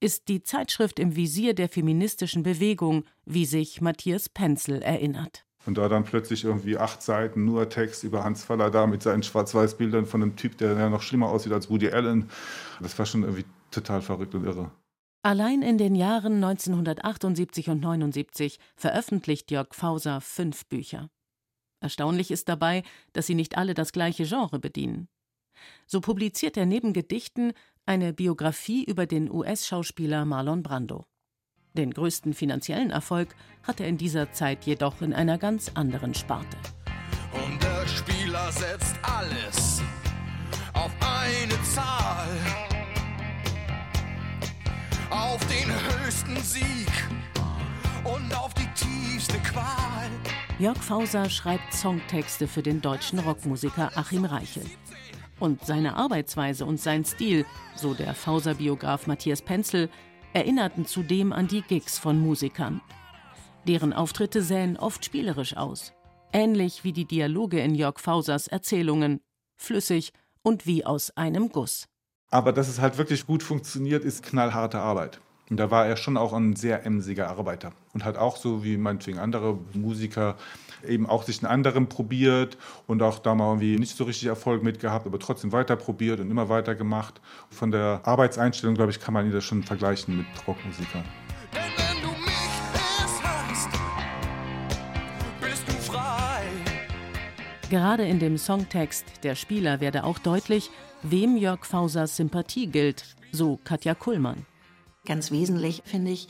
ist 0.00 0.28
die 0.28 0.42
Zeitschrift 0.42 0.98
im 0.98 1.14
Visier 1.14 1.52
der 1.52 1.68
feministischen 1.68 2.42
Bewegung, 2.42 3.04
wie 3.26 3.44
sich 3.44 3.82
Matthias 3.82 4.30
Penzel 4.30 4.80
erinnert. 4.80 5.44
Und 5.66 5.76
da 5.76 5.88
dann 5.88 6.04
plötzlich 6.04 6.44
irgendwie 6.44 6.78
acht 6.78 7.02
Seiten 7.02 7.44
nur 7.44 7.68
Text 7.68 8.02
über 8.02 8.24
Hans 8.24 8.44
Faller 8.44 8.70
da 8.70 8.86
mit 8.86 9.02
seinen 9.02 9.22
Schwarz-Weiß-Bildern 9.22 10.06
von 10.06 10.22
einem 10.22 10.36
Typ, 10.36 10.56
der 10.58 10.72
ja 10.72 10.88
noch 10.88 11.02
schlimmer 11.02 11.28
aussieht 11.28 11.52
als 11.52 11.68
Woody 11.68 11.90
Allen. 11.90 12.30
Das 12.80 12.98
war 12.98 13.04
schon 13.04 13.22
irgendwie 13.22 13.44
total 13.70 14.00
verrückt 14.00 14.34
und 14.34 14.44
irre. 14.44 14.70
Allein 15.22 15.60
in 15.60 15.76
den 15.76 15.94
Jahren 15.94 16.42
1978 16.42 17.68
und 17.68 17.80
79 17.80 18.58
veröffentlicht 18.74 19.50
Jörg 19.50 19.74
Fauser 19.74 20.22
fünf 20.22 20.64
Bücher. 20.66 21.10
Erstaunlich 21.80 22.30
ist 22.30 22.48
dabei, 22.48 22.82
dass 23.12 23.26
sie 23.26 23.34
nicht 23.34 23.58
alle 23.58 23.74
das 23.74 23.92
gleiche 23.92 24.24
Genre 24.24 24.58
bedienen. 24.58 25.08
So 25.86 26.00
publiziert 26.00 26.56
er 26.56 26.64
neben 26.64 26.94
Gedichten 26.94 27.52
eine 27.84 28.14
Biografie 28.14 28.84
über 28.84 29.06
den 29.06 29.30
US-Schauspieler 29.30 30.24
Marlon 30.24 30.62
Brando. 30.62 31.06
Den 31.74 31.92
größten 31.92 32.34
finanziellen 32.34 32.90
Erfolg 32.90 33.36
hat 33.62 33.78
er 33.78 33.86
in 33.86 33.96
dieser 33.96 34.32
Zeit 34.32 34.64
jedoch 34.64 35.02
in 35.02 35.12
einer 35.12 35.38
ganz 35.38 35.70
anderen 35.74 36.14
Sparte. 36.14 36.56
Und 37.32 37.62
der 37.62 37.86
Spieler 37.86 38.50
setzt 38.50 38.96
alles 39.02 39.80
auf 40.72 40.90
eine 41.00 41.62
Zahl. 41.62 42.28
Auf 45.10 45.40
den 45.46 45.70
höchsten 45.70 46.36
Sieg 46.38 46.90
und 48.02 48.36
auf 48.36 48.52
die 48.54 48.68
tiefste 48.74 49.38
Qual. 49.38 50.10
Jörg 50.58 50.78
Fauser 50.78 51.30
schreibt 51.30 51.72
Songtexte 51.72 52.48
für 52.48 52.62
den 52.62 52.80
deutschen 52.80 53.20
Rockmusiker 53.20 53.92
Achim 53.94 54.24
Reichel. 54.24 54.64
Und 55.38 55.64
seine 55.64 55.96
Arbeitsweise 55.96 56.66
und 56.66 56.80
sein 56.80 57.04
Stil, 57.04 57.46
so 57.74 57.94
der 57.94 58.14
Fauser-Biograf 58.14 59.06
Matthias 59.06 59.40
Penzel, 59.40 59.88
erinnerten 60.32 60.86
zudem 60.86 61.32
an 61.32 61.48
die 61.48 61.62
Gigs 61.62 61.98
von 61.98 62.20
Musikern. 62.20 62.80
Deren 63.66 63.92
Auftritte 63.92 64.42
sähen 64.42 64.76
oft 64.76 65.04
spielerisch 65.04 65.56
aus, 65.56 65.92
ähnlich 66.32 66.84
wie 66.84 66.92
die 66.92 67.04
Dialoge 67.04 67.60
in 67.60 67.74
Jörg 67.74 67.98
Fausers 67.98 68.46
Erzählungen, 68.46 69.20
flüssig 69.56 70.12
und 70.42 70.66
wie 70.66 70.84
aus 70.84 71.10
einem 71.16 71.50
Guss. 71.50 71.86
Aber 72.30 72.52
dass 72.52 72.68
es 72.68 72.80
halt 72.80 72.96
wirklich 72.96 73.26
gut 73.26 73.42
funktioniert, 73.42 74.04
ist 74.04 74.22
knallharte 74.22 74.78
Arbeit. 74.78 75.20
Und 75.50 75.56
da 75.56 75.70
war 75.70 75.86
er 75.86 75.96
schon 75.96 76.16
auch 76.16 76.32
ein 76.32 76.54
sehr 76.54 76.86
emsiger 76.86 77.28
Arbeiter. 77.28 77.72
Und 77.92 78.04
hat 78.04 78.16
auch 78.16 78.36
so 78.36 78.62
wie 78.62 78.76
meinetwegen 78.76 79.18
andere 79.18 79.58
Musiker 79.74 80.36
eben 80.86 81.06
auch 81.06 81.22
sich 81.22 81.42
einen 81.42 81.52
anderen 81.52 81.88
probiert 81.88 82.56
und 82.86 83.02
auch 83.02 83.18
da 83.18 83.34
mal 83.34 83.48
irgendwie 83.48 83.78
nicht 83.78 83.96
so 83.96 84.04
richtig 84.04 84.28
Erfolg 84.28 84.62
mit 84.62 84.80
gehabt, 84.80 85.06
aber 85.06 85.18
trotzdem 85.18 85.52
weiter 85.52 85.76
probiert 85.76 86.20
und 86.20 86.30
immer 86.30 86.48
weiter 86.48 86.74
gemacht. 86.74 87.20
Von 87.50 87.70
der 87.70 88.00
Arbeitseinstellung, 88.04 88.74
glaube 88.74 88.90
ich, 88.90 89.00
kann 89.00 89.14
man 89.14 89.26
ihn 89.26 89.32
das 89.32 89.44
schon 89.44 89.62
vergleichen 89.62 90.18
mit 90.18 90.26
Rockmusikern. 90.46 91.04
Gerade 97.70 98.04
in 98.04 98.18
dem 98.18 98.36
Songtext 98.36 99.06
Der 99.22 99.36
Spieler 99.36 99.80
werde 99.80 100.02
auch 100.02 100.18
deutlich, 100.18 100.70
wem 101.02 101.36
Jörg 101.36 101.64
Fausers 101.64 102.16
Sympathie 102.16 102.66
gilt, 102.66 103.04
so 103.30 103.60
Katja 103.62 103.94
Kullmann. 103.94 104.44
Ganz 105.06 105.30
wesentlich 105.30 105.82
finde 105.84 106.10
ich, 106.10 106.26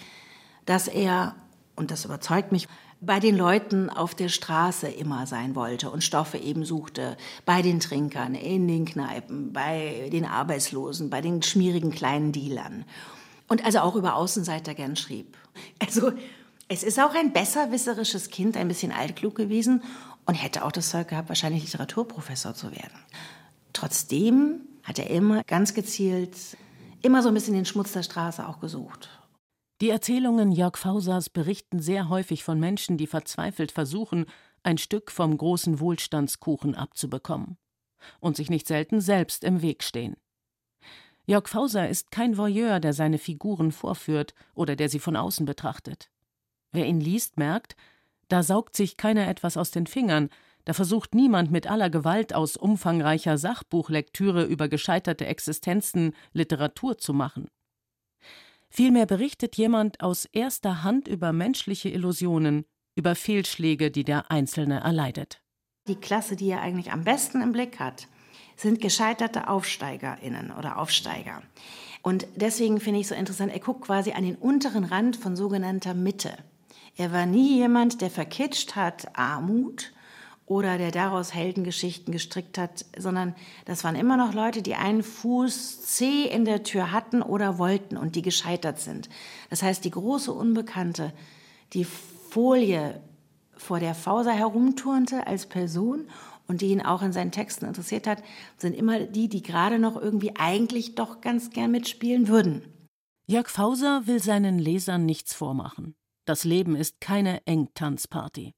dass 0.66 0.87
er, 0.87 1.35
und 1.76 1.90
das 1.90 2.04
überzeugt 2.04 2.52
mich, 2.52 2.69
bei 3.00 3.19
den 3.19 3.37
Leuten 3.37 3.88
auf 3.88 4.14
der 4.14 4.28
Straße 4.28 4.88
immer 4.88 5.26
sein 5.26 5.54
wollte 5.54 5.90
und 5.90 6.04
Stoffe 6.04 6.37
eben 6.37 6.64
suchte, 6.64 7.16
bei 7.47 7.62
den 7.62 7.80
Trinkern, 7.80 8.35
in 8.35 8.69
den 8.69 8.85
Kneipen, 8.85 9.52
bei 9.52 10.11
den 10.12 10.26
Arbeitslosen, 10.26 11.09
bei 11.09 11.23
den 11.23 11.42
schmierigen 11.42 11.90
kleinen 11.90 12.33
Dealern. 12.33 12.85
Und 13.49 13.64
also 13.64 13.80
auch 13.80 13.97
über 13.97 14.14
Außenseiter 14.14 14.75
gern 14.75 14.97
schrieb. 14.97 15.37
Also 15.80 16.12
es 16.69 16.83
ist 16.83 17.00
auch 17.00 17.14
ein 17.14 17.33
besserwisserisches 17.33 18.30
Kind, 18.30 18.57
ein 18.57 18.69
bisschen 18.69 18.92
altklug 18.92 19.35
gewesen 19.35 19.83
und 20.26 20.35
hätte 20.35 20.64
auch 20.64 20.73
das 20.73 20.90
Zeug 20.90 21.09
gehabt, 21.09 21.28
wahrscheinlich 21.28 21.64
Literaturprofessor 21.64 22.54
zu 22.54 22.71
werden. 22.71 22.99
Trotzdem 23.73 24.61
hat 24.85 24.99
er 24.99 25.11
immer 25.11 25.42
ganz 25.45 25.75
gezielt, 25.75 26.37
immer 27.02 27.23
so 27.23 27.28
ein 27.28 27.35
bisschen 27.35 27.54
den 27.54 27.64
Schmutz 27.64 27.92
der 27.92 28.02
Straße 28.02 28.47
auch 28.47 28.61
gesucht. 28.61 29.09
Die 29.81 29.89
Erzählungen 29.89 30.53
Jörg 30.53 30.77
Fausers 30.77 31.31
berichten 31.31 31.81
sehr 31.81 32.11
häufig 32.11 32.45
von 32.45 32.61
Menschen, 32.61 32.99
die 32.99 33.07
verzweifelt 33.07 33.73
versuchen, 33.73 34.27
ein 34.63 34.77
Stück 34.77 35.11
vom 35.11 35.39
großen 35.39 35.81
Wohlstandskuchen 35.81 36.75
abzubekommen 36.75 37.57
und 38.21 38.37
sich 38.37 38.51
nicht 38.51 38.67
selten 38.67 39.01
selbst 39.01 39.43
im 39.43 39.63
Weg 39.63 39.83
stehen. 39.83 40.17
Jörg 41.25 41.49
Fauser 41.49 41.89
ist 41.89 42.11
kein 42.11 42.37
Voyeur, 42.37 42.79
der 42.79 42.93
seine 42.93 43.17
Figuren 43.17 43.73
vorführt 43.73 44.35
oder 44.55 44.77
der 44.77 44.91
sie 44.91 44.99
von 44.99 45.17
außen 45.17 45.47
betrachtet. 45.47 46.11
Wer 46.73 46.87
ihn 46.87 47.01
liest, 47.01 47.39
merkt, 47.39 47.75
da 48.29 48.43
saugt 48.43 48.77
sich 48.77 48.99
keiner 48.99 49.29
etwas 49.29 49.57
aus 49.57 49.71
den 49.71 49.87
Fingern, 49.87 50.29
da 50.67 50.75
versucht 50.75 51.15
niemand 51.15 51.51
mit 51.51 51.69
aller 51.69 51.89
Gewalt 51.89 52.35
aus 52.35 52.59
umfangreicher 52.59 53.39
Sachbuchlektüre 53.39 54.45
über 54.45 54.69
gescheiterte 54.69 55.25
Existenzen 55.25 56.15
Literatur 56.35 56.99
zu 56.99 57.15
machen. 57.15 57.49
Vielmehr 58.71 59.07
berichtet 59.07 59.57
jemand 59.57 60.00
aus 60.00 60.27
erster 60.27 60.83
Hand 60.85 61.09
über 61.09 61.33
menschliche 61.33 61.89
Illusionen, 61.89 62.65
über 62.95 63.15
Fehlschläge, 63.15 63.91
die 63.91 64.05
der 64.05 64.31
Einzelne 64.31 64.81
erleidet. 64.81 65.43
Die 65.89 65.97
Klasse, 65.97 66.37
die 66.37 66.50
er 66.50 66.61
eigentlich 66.61 66.93
am 66.93 67.05
besten 67.05 67.43
im 67.43 67.53
Blick 67.53 67.81
hat, 67.81 68.07
sind 68.57 68.81
gescheiterte 68.81 69.49
AufsteigerInnen 69.49 70.53
oder 70.53 70.79
Aufsteiger. 70.79 71.43
Und 72.03 72.27
deswegen 72.37 72.81
finde 72.81 73.00
ich 73.00 73.09
so 73.09 73.15
interessant, 73.15 73.53
er 73.53 73.59
guckt 73.59 73.83
quasi 73.83 74.12
an 74.12 74.23
den 74.23 74.37
unteren 74.37 74.85
Rand 74.85 75.17
von 75.17 75.35
sogenannter 75.35 75.95
Mitte. 75.95 76.37
Er 76.97 77.12
war 77.12 77.27
nie 77.27 77.57
jemand, 77.57 78.00
der 78.00 78.11
verkitscht 78.11 78.77
hat 78.77 79.19
Armut 79.19 79.93
oder 80.50 80.78
der 80.78 80.90
daraus 80.90 81.33
Heldengeschichten 81.33 82.12
gestrickt 82.12 82.59
hat, 82.59 82.85
sondern 82.99 83.37
das 83.66 83.85
waren 83.85 83.95
immer 83.95 84.16
noch 84.16 84.35
Leute, 84.35 84.62
die 84.62 84.75
einen 84.75 85.04
Fuß 85.04 85.83
C 85.83 86.25
in 86.25 86.45
der 86.45 86.64
Tür 86.64 86.90
hatten 86.90 87.23
oder 87.23 87.57
wollten 87.57 87.97
und 87.97 88.16
die 88.16 88.23
gescheitert 88.23 88.80
sind. 88.80 89.09
Das 89.49 89.62
heißt, 89.62 89.85
die 89.85 89.92
große 89.92 90.33
Unbekannte, 90.33 91.12
die 91.73 91.85
Folie 91.85 93.00
vor 93.57 93.78
der 93.78 93.95
Fauser 93.95 94.33
herumturnte 94.33 95.25
als 95.28 95.47
Person 95.47 96.09
und 96.49 96.62
die 96.62 96.73
ihn 96.73 96.83
auch 96.83 97.02
in 97.02 97.12
seinen 97.12 97.30
Texten 97.30 97.66
interessiert 97.66 98.09
hat, 98.09 98.21
sind 98.57 98.75
immer 98.75 98.99
die, 98.99 99.28
die 99.28 99.42
gerade 99.42 99.78
noch 99.78 99.95
irgendwie 99.95 100.35
eigentlich 100.35 100.97
doch 100.97 101.21
ganz 101.21 101.50
gern 101.50 101.71
mitspielen 101.71 102.26
würden. 102.26 102.62
Jörg 103.28 103.49
Fauser 103.49 104.09
will 104.09 104.21
seinen 104.21 104.59
Lesern 104.59 105.07
nichts 105.07 105.33
vormachen. 105.33 105.95
Das 106.25 106.42
Leben 106.42 106.75
ist 106.75 107.00
keine 107.00 107.47
Engtanzparty. 107.47 108.52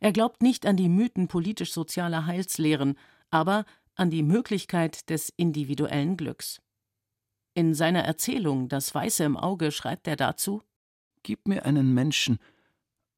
Er 0.00 0.12
glaubt 0.12 0.42
nicht 0.42 0.66
an 0.66 0.76
die 0.76 0.88
Mythen 0.88 1.28
politisch-sozialer 1.28 2.26
Heilslehren, 2.26 2.98
aber 3.30 3.64
an 3.94 4.10
die 4.10 4.22
Möglichkeit 4.22 5.08
des 5.10 5.30
individuellen 5.36 6.16
Glücks. 6.16 6.60
In 7.54 7.74
seiner 7.74 8.04
Erzählung 8.04 8.68
Das 8.68 8.94
Weiße 8.94 9.24
im 9.24 9.36
Auge 9.36 9.72
schreibt 9.72 10.06
er 10.06 10.16
dazu 10.16 10.62
Gib 11.22 11.48
mir 11.48 11.64
einen 11.64 11.92
Menschen, 11.94 12.38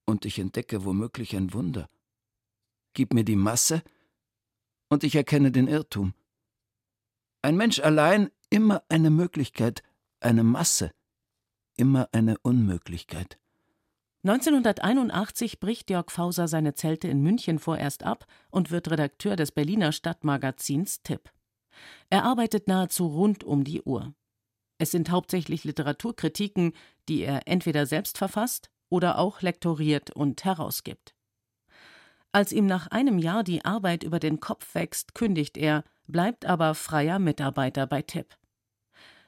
und 0.06 0.24
ich 0.24 0.38
entdecke 0.38 0.84
womöglich 0.84 1.36
ein 1.36 1.52
Wunder. 1.52 1.90
Gib 2.94 3.12
mir 3.12 3.24
die 3.24 3.36
Masse, 3.36 3.82
und 4.88 5.04
ich 5.04 5.14
erkenne 5.14 5.52
den 5.52 5.68
Irrtum. 5.68 6.14
Ein 7.42 7.56
Mensch 7.56 7.80
allein 7.80 8.30
immer 8.48 8.82
eine 8.88 9.10
Möglichkeit, 9.10 9.82
eine 10.20 10.44
Masse 10.44 10.92
immer 11.78 12.08
eine 12.12 12.36
Unmöglichkeit. 12.42 13.38
1981 14.28 15.58
bricht 15.58 15.88
Jörg 15.88 16.10
Fauser 16.10 16.48
seine 16.48 16.74
Zelte 16.74 17.08
in 17.08 17.22
München 17.22 17.58
vorerst 17.58 18.02
ab 18.02 18.26
und 18.50 18.70
wird 18.70 18.90
Redakteur 18.90 19.36
des 19.36 19.52
Berliner 19.52 19.90
Stadtmagazins 19.90 21.02
Tipp. 21.02 21.30
Er 22.10 22.24
arbeitet 22.24 22.68
nahezu 22.68 23.06
rund 23.06 23.42
um 23.42 23.64
die 23.64 23.80
Uhr. 23.80 24.12
Es 24.76 24.90
sind 24.90 25.10
hauptsächlich 25.10 25.64
Literaturkritiken, 25.64 26.74
die 27.08 27.22
er 27.22 27.48
entweder 27.48 27.86
selbst 27.86 28.18
verfasst 28.18 28.68
oder 28.90 29.16
auch 29.16 29.40
lektoriert 29.40 30.10
und 30.10 30.44
herausgibt. 30.44 31.14
Als 32.30 32.52
ihm 32.52 32.66
nach 32.66 32.88
einem 32.88 33.18
Jahr 33.18 33.42
die 33.42 33.64
Arbeit 33.64 34.02
über 34.02 34.20
den 34.20 34.40
Kopf 34.40 34.74
wächst, 34.74 35.14
kündigt 35.14 35.56
er, 35.56 35.84
bleibt 36.06 36.44
aber 36.44 36.74
freier 36.74 37.18
Mitarbeiter 37.18 37.86
bei 37.86 38.02
Tipp. 38.02 38.36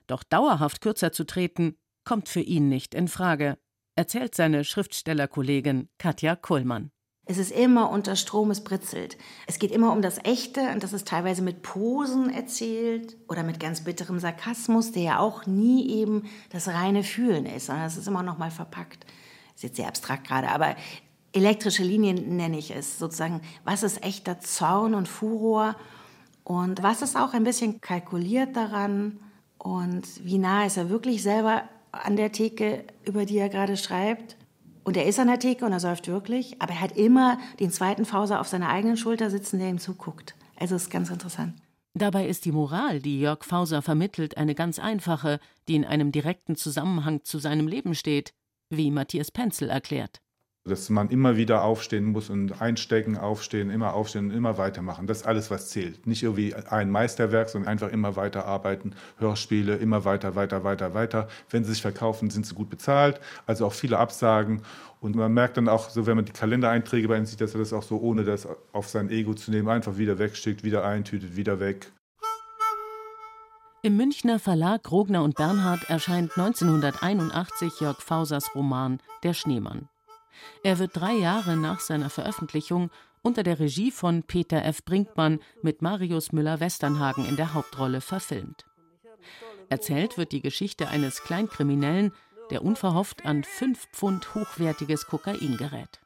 Doch 0.07 0.23
dauerhaft 0.23 0.83
kürzer 0.83 1.11
zu 1.11 1.25
treten, 1.25 1.78
kommt 2.04 2.28
für 2.28 2.40
ihn 2.40 2.69
nicht 2.69 2.95
in 2.95 3.09
Frage, 3.09 3.57
erzählt 3.97 4.35
seine 4.35 4.64
Schriftstellerkollegin 4.64 5.88
Katja 5.99 6.37
Kuhlmann. 6.37 6.90
Es 7.26 7.38
ist 7.38 7.52
immer 7.52 7.90
unter 7.90 8.16
Strom, 8.16 8.50
es 8.50 8.64
britzelt. 8.64 9.16
Es 9.47 9.61
geht 9.61 9.70
immer 9.70 9.92
um 9.92 10.02
das 10.02 10.18
Echte 10.25 10.62
und 10.73 10.82
das 10.82 10.92
ist 10.92 11.06
teilweise 11.06 11.42
mit 11.42 11.62
Posen 11.62 12.28
erzählt 12.28 13.16
oder 13.28 13.44
mit 13.44 13.61
ganz 13.61 13.85
bitterem 13.85 14.18
Sarkasmus, 14.18 14.90
der 14.90 15.02
ja 15.02 15.18
auch 15.20 15.47
nie 15.47 15.88
eben 15.90 16.25
das 16.50 16.66
reine 16.66 17.04
Fühlen 17.04 17.47
ist, 17.47 17.66
sondern 17.66 17.87
es 17.87 17.97
ist 17.97 18.09
immer 18.09 18.25
noch 18.25 18.38
mal 18.38 18.50
verpackt. 18.50 19.06
Ist 19.54 19.62
jetzt 19.62 19.76
sehr 19.76 19.87
abstrakt 19.87 20.26
gerade, 20.26 20.49
aber 20.49 20.75
elektrische 21.32 21.85
Linien 21.85 22.37
nenne 22.37 22.59
ich 22.59 22.75
es 22.75 22.99
sozusagen. 22.99 23.42
Was 23.64 23.85
ist 23.85 24.02
echter 24.02 24.40
Zorn 24.40 24.94
und 24.94 25.06
Furor 25.06 25.76
und 26.42 26.82
was 26.82 27.02
ist 27.02 27.16
auch 27.16 27.32
ein 27.32 27.44
bisschen 27.44 27.80
kalkuliert 27.80 28.56
daran 28.56 29.20
und 29.59 30.04
wie 30.25 30.38
nah 30.38 30.66
ist 30.66 30.78
er 30.78 30.90
wirklich 30.90 31.23
selber 31.23 31.62
an 31.92 32.16
der 32.16 32.32
Theke, 32.32 32.85
über 33.04 33.25
die 33.25 33.38
er 33.38 33.49
gerade 33.49 33.76
schreibt. 33.76 34.37
Und 34.85 34.97
er 34.97 35.06
ist 35.06 35.18
an 35.18 35.28
der 35.28 35.38
Theke 35.38 35.64
und 35.64 35.73
er 35.73 35.80
säuft 35.80 36.09
wirklich, 36.09 36.61
aber 36.61 36.73
er 36.73 36.80
hat 36.80 36.97
immer 36.97 37.38
den 37.61 37.70
zweiten 37.70 38.04
Fauser 38.04 38.40
auf 38.40 38.49
seiner 38.49 38.70
eigenen 38.70 38.97
Schulter 38.97 39.30
sitzen, 39.30 39.59
der 39.59 39.68
ihm 39.68 39.78
zuguckt. 39.78 40.35
Also 40.56 40.75
ist 40.75 40.90
ganz 40.90 41.11
interessant. 41.11 41.54
Dabei 41.94 42.26
ist 42.26 42.44
die 42.44 42.52
Moral, 42.52 43.00
die 43.00 43.20
Jörg 43.20 43.44
Fauser 43.44 43.82
vermittelt, 43.82 44.37
eine 44.37 44.54
ganz 44.54 44.78
einfache, 44.78 45.40
die 45.68 45.75
in 45.75 45.85
einem 45.85 46.12
direkten 46.12 46.56
Zusammenhang 46.56 47.25
zu 47.25 47.38
seinem 47.38 47.66
Leben 47.66 47.94
steht, 47.94 48.32
wie 48.68 48.90
Matthias 48.90 49.30
Penzel 49.30 49.68
erklärt 49.68 50.20
dass 50.64 50.90
man 50.90 51.09
immer 51.09 51.37
wieder 51.37 51.62
aufstehen 51.64 52.07
muss 52.07 52.29
und 52.29 52.61
einstecken, 52.61 53.17
aufstehen, 53.17 53.71
immer 53.71 53.95
aufstehen 53.95 54.26
und 54.31 54.37
immer 54.37 54.59
weitermachen. 54.59 55.07
Das 55.07 55.19
ist 55.19 55.26
alles, 55.26 55.50
was 55.50 55.71
zählt. 55.71 56.07
Nicht 56.07 56.23
irgendwie 56.23 56.55
ein 56.55 56.90
Meisterwerk, 56.90 57.49
sondern 57.49 57.71
einfach 57.71 57.90
immer 57.90 58.17
weiter 58.17 58.45
arbeiten, 58.45 58.95
Hörspiele, 59.19 59.76
immer 59.76 60.05
weiter, 60.05 60.35
weiter, 60.35 60.62
weiter, 60.62 60.93
weiter. 60.93 61.29
Wenn 61.49 61.64
sie 61.64 61.73
sich 61.73 61.83
verkaufen, 61.83 62.29
sind 62.29 62.45
sie 62.45 62.55
gut 62.55 62.69
bezahlt, 62.69 63.21
also 63.47 63.67
auch 63.67 63.73
viele 63.73 63.99
Absagen. 63.99 64.62
Und 65.00 65.17
man 65.17 65.33
merkt 65.33 65.57
dann 65.57 65.69
auch, 65.69 65.88
so 65.88 66.07
wenn 66.07 66.17
man 66.17 66.26
die 66.26 66.33
Kalendereinträge 66.33 67.09
bei 67.09 67.17
ihm 67.17 67.25
sieht, 67.25 67.40
dass 67.40 67.55
er 67.55 67.61
das 67.61 67.73
auch 67.73 67.83
so, 67.83 67.99
ohne 67.99 68.25
das 68.25 68.47
auf 68.73 68.88
sein 68.88 69.09
Ego 69.09 69.33
zu 69.33 69.50
nehmen, 69.50 69.69
einfach 69.69 69.97
wieder 69.97 70.19
wegschickt, 70.19 70.62
wieder 70.62 70.85
eintütet, 70.85 71.37
wieder 71.37 71.59
weg. 71.59 71.90
Im 73.83 73.97
Münchner 73.97 74.38
Verlag 74.38 74.93
Rogner 74.93 75.25
und 75.25 75.37
Bernhard 75.37 75.88
erscheint 75.88 76.37
1981 76.37 77.81
Jörg 77.81 78.02
Fausers 78.02 78.55
Roman 78.55 78.99
Der 79.23 79.33
Schneemann. 79.33 79.88
Er 80.62 80.78
wird 80.78 80.97
drei 80.97 81.12
Jahre 81.12 81.56
nach 81.56 81.80
seiner 81.80 82.11
Veröffentlichung 82.11 82.90
unter 83.23 83.42
der 83.42 83.61
Regie 83.61 83.90
von 83.90 84.23
Peter 84.23 84.64
F. 84.64 84.85
Brinkmann 84.85 85.40
mit 85.62 85.82
Marius 85.82 86.32
Müller-Westernhagen 86.32 87.26
in 87.26 87.37
der 87.37 87.54
Hauptrolle 87.54 88.00
verfilmt. 88.00 88.64
Erzählt 89.68 90.18
wird 90.18 90.32
die 90.32 90.40
Geschichte 90.40 90.88
eines 90.88 91.23
Kleinkriminellen, 91.23 92.12
der 92.50 92.64
unverhofft 92.64 93.25
an 93.25 93.44
fünf 93.44 93.87
Pfund 93.92 94.35
hochwertiges 94.35 95.06
Kokain 95.06 95.56
gerät. 95.56 96.00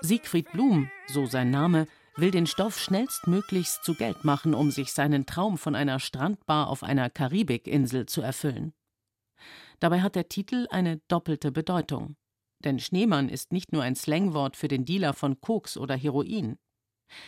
Siegfried 0.00 0.52
Blum, 0.52 0.90
so 1.06 1.26
sein 1.26 1.50
Name, 1.50 1.86
will 2.16 2.30
den 2.30 2.46
Stoff 2.46 2.78
schnellstmöglichst 2.78 3.84
zu 3.84 3.94
Geld 3.94 4.24
machen, 4.24 4.54
um 4.54 4.70
sich 4.70 4.92
seinen 4.92 5.24
Traum 5.24 5.56
von 5.56 5.74
einer 5.74 6.00
Strandbar 6.00 6.68
auf 6.68 6.82
einer 6.82 7.10
Karibikinsel 7.10 8.06
zu 8.06 8.20
erfüllen. 8.20 8.74
Dabei 9.80 10.02
hat 10.02 10.16
der 10.16 10.28
Titel 10.28 10.66
eine 10.70 10.98
doppelte 11.08 11.52
Bedeutung. 11.52 12.16
Denn 12.64 12.78
Schneemann 12.78 13.28
ist 13.28 13.52
nicht 13.52 13.72
nur 13.72 13.82
ein 13.82 13.94
Slangwort 13.94 14.56
für 14.56 14.68
den 14.68 14.84
Dealer 14.84 15.14
von 15.14 15.40
Koks 15.40 15.76
oder 15.76 15.96
Heroin. 15.96 16.58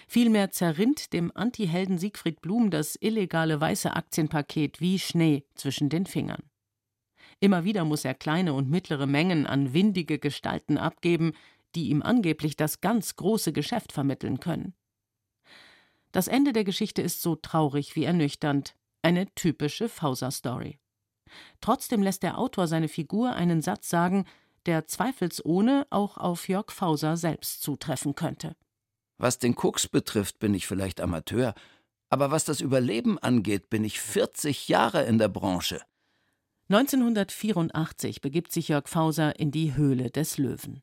Vielmehr 0.06 0.50
zerrinnt 0.50 1.12
dem 1.12 1.34
Antihelden 1.34 1.98
Siegfried 1.98 2.40
Blum 2.40 2.70
das 2.70 2.96
illegale 3.00 3.60
weiße 3.60 3.94
Aktienpaket 3.94 4.80
wie 4.80 4.98
Schnee 4.98 5.44
zwischen 5.54 5.88
den 5.88 6.06
Fingern. 6.06 6.42
Immer 7.38 7.64
wieder 7.64 7.84
muss 7.84 8.04
er 8.04 8.14
kleine 8.14 8.52
und 8.52 8.68
mittlere 8.68 9.06
Mengen 9.06 9.46
an 9.46 9.72
windige 9.72 10.18
Gestalten 10.18 10.76
abgeben, 10.76 11.32
die 11.74 11.88
ihm 11.88 12.02
angeblich 12.02 12.56
das 12.56 12.80
ganz 12.80 13.16
große 13.16 13.52
Geschäft 13.52 13.92
vermitteln 13.92 14.40
können. 14.40 14.74
Das 16.12 16.28
Ende 16.28 16.52
der 16.52 16.64
Geschichte 16.64 17.00
ist 17.00 17.22
so 17.22 17.36
traurig 17.36 17.94
wie 17.94 18.04
ernüchternd, 18.04 18.74
eine 19.02 19.32
typische 19.34 19.88
Fauser-Story. 19.88 20.78
Trotzdem 21.60 22.02
lässt 22.02 22.24
der 22.24 22.38
Autor 22.38 22.66
seine 22.66 22.88
Figur 22.88 23.32
einen 23.32 23.62
Satz 23.62 23.88
sagen, 23.88 24.26
der 24.66 24.86
zweifelsohne 24.86 25.86
auch 25.90 26.16
auf 26.16 26.48
Jörg 26.48 26.70
Fauser 26.70 27.16
selbst 27.16 27.62
zutreffen 27.62 28.14
könnte. 28.14 28.56
Was 29.18 29.38
den 29.38 29.54
Koks 29.54 29.88
betrifft, 29.88 30.38
bin 30.38 30.54
ich 30.54 30.66
vielleicht 30.66 31.00
Amateur, 31.00 31.54
aber 32.08 32.30
was 32.30 32.44
das 32.44 32.60
Überleben 32.60 33.18
angeht, 33.18 33.70
bin 33.70 33.84
ich 33.84 34.00
40 34.00 34.68
Jahre 34.68 35.04
in 35.04 35.18
der 35.18 35.28
Branche. 35.28 35.80
1984 36.68 38.20
begibt 38.20 38.52
sich 38.52 38.68
Jörg 38.68 38.88
Fauser 38.88 39.38
in 39.38 39.50
die 39.50 39.74
Höhle 39.74 40.10
des 40.10 40.38
Löwen. 40.38 40.82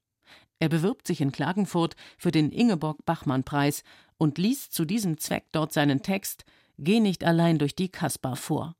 Er 0.60 0.70
bewirbt 0.70 1.08
sich 1.08 1.22
in 1.22 1.32
Klagenfurt 1.32 1.96
für 2.18 2.32
den 2.32 2.52
Ingeborg-Bachmann-Preis 2.52 3.84
und 4.18 4.38
liest 4.38 4.74
zu 4.74 4.86
diesem 4.86 5.18
Zweck 5.18 5.46
dort 5.52 5.72
seinen 5.72 6.02
Text 6.02 6.46
Geh 6.80 7.00
nicht 7.00 7.24
allein 7.24 7.58
durch 7.58 7.76
die 7.76 7.90
Kaspar 7.90 8.36
vor. 8.36 8.76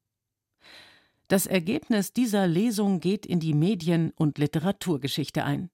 Das 1.28 1.46
Ergebnis 1.46 2.14
dieser 2.14 2.48
Lesung 2.48 3.02
geht 3.02 3.26
in 3.26 3.42
die 3.42 3.54
Medien- 3.54 4.12
und 4.12 4.38
Literaturgeschichte 4.38 5.44
ein. 5.44 5.70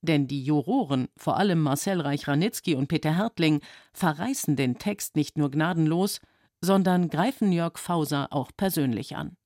Denn 0.00 0.26
die 0.26 0.42
Juroren, 0.42 1.08
vor 1.16 1.36
allem 1.36 1.60
Marcel 1.60 2.00
Reich-Ranitzky 2.00 2.74
und 2.74 2.88
Peter 2.88 3.16
Hertling, 3.16 3.60
verreißen 3.92 4.56
den 4.56 4.78
Text 4.78 5.16
nicht 5.16 5.36
nur 5.36 5.50
gnadenlos, 5.50 6.20
sondern 6.62 7.10
greifen 7.10 7.52
Jörg 7.52 7.78
Fauser 7.78 8.28
auch 8.30 8.50
persönlich 8.56 9.16
an. 9.16 9.36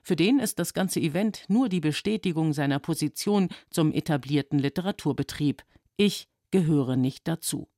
Für 0.00 0.14
den 0.14 0.38
ist 0.38 0.60
das 0.60 0.74
ganze 0.74 1.00
Event 1.00 1.44
nur 1.48 1.68
die 1.68 1.80
Bestätigung 1.80 2.52
seiner 2.52 2.78
Position 2.78 3.48
zum 3.70 3.92
etablierten 3.92 4.60
Literaturbetrieb. 4.60 5.64
Ich 5.96 6.28
gehöre 6.52 6.96
nicht 6.96 7.26
dazu. 7.26 7.68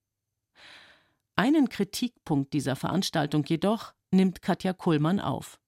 Einen 1.35 1.71
Kritikpunkt 1.71 2.53
dieser 2.53 2.77
Veranstaltung 2.77 3.45
jedoch 3.47 3.95
nimmt 4.11 4.43
Katja 4.43 4.75
Kullmann 4.75 5.19
auf. 5.19 5.59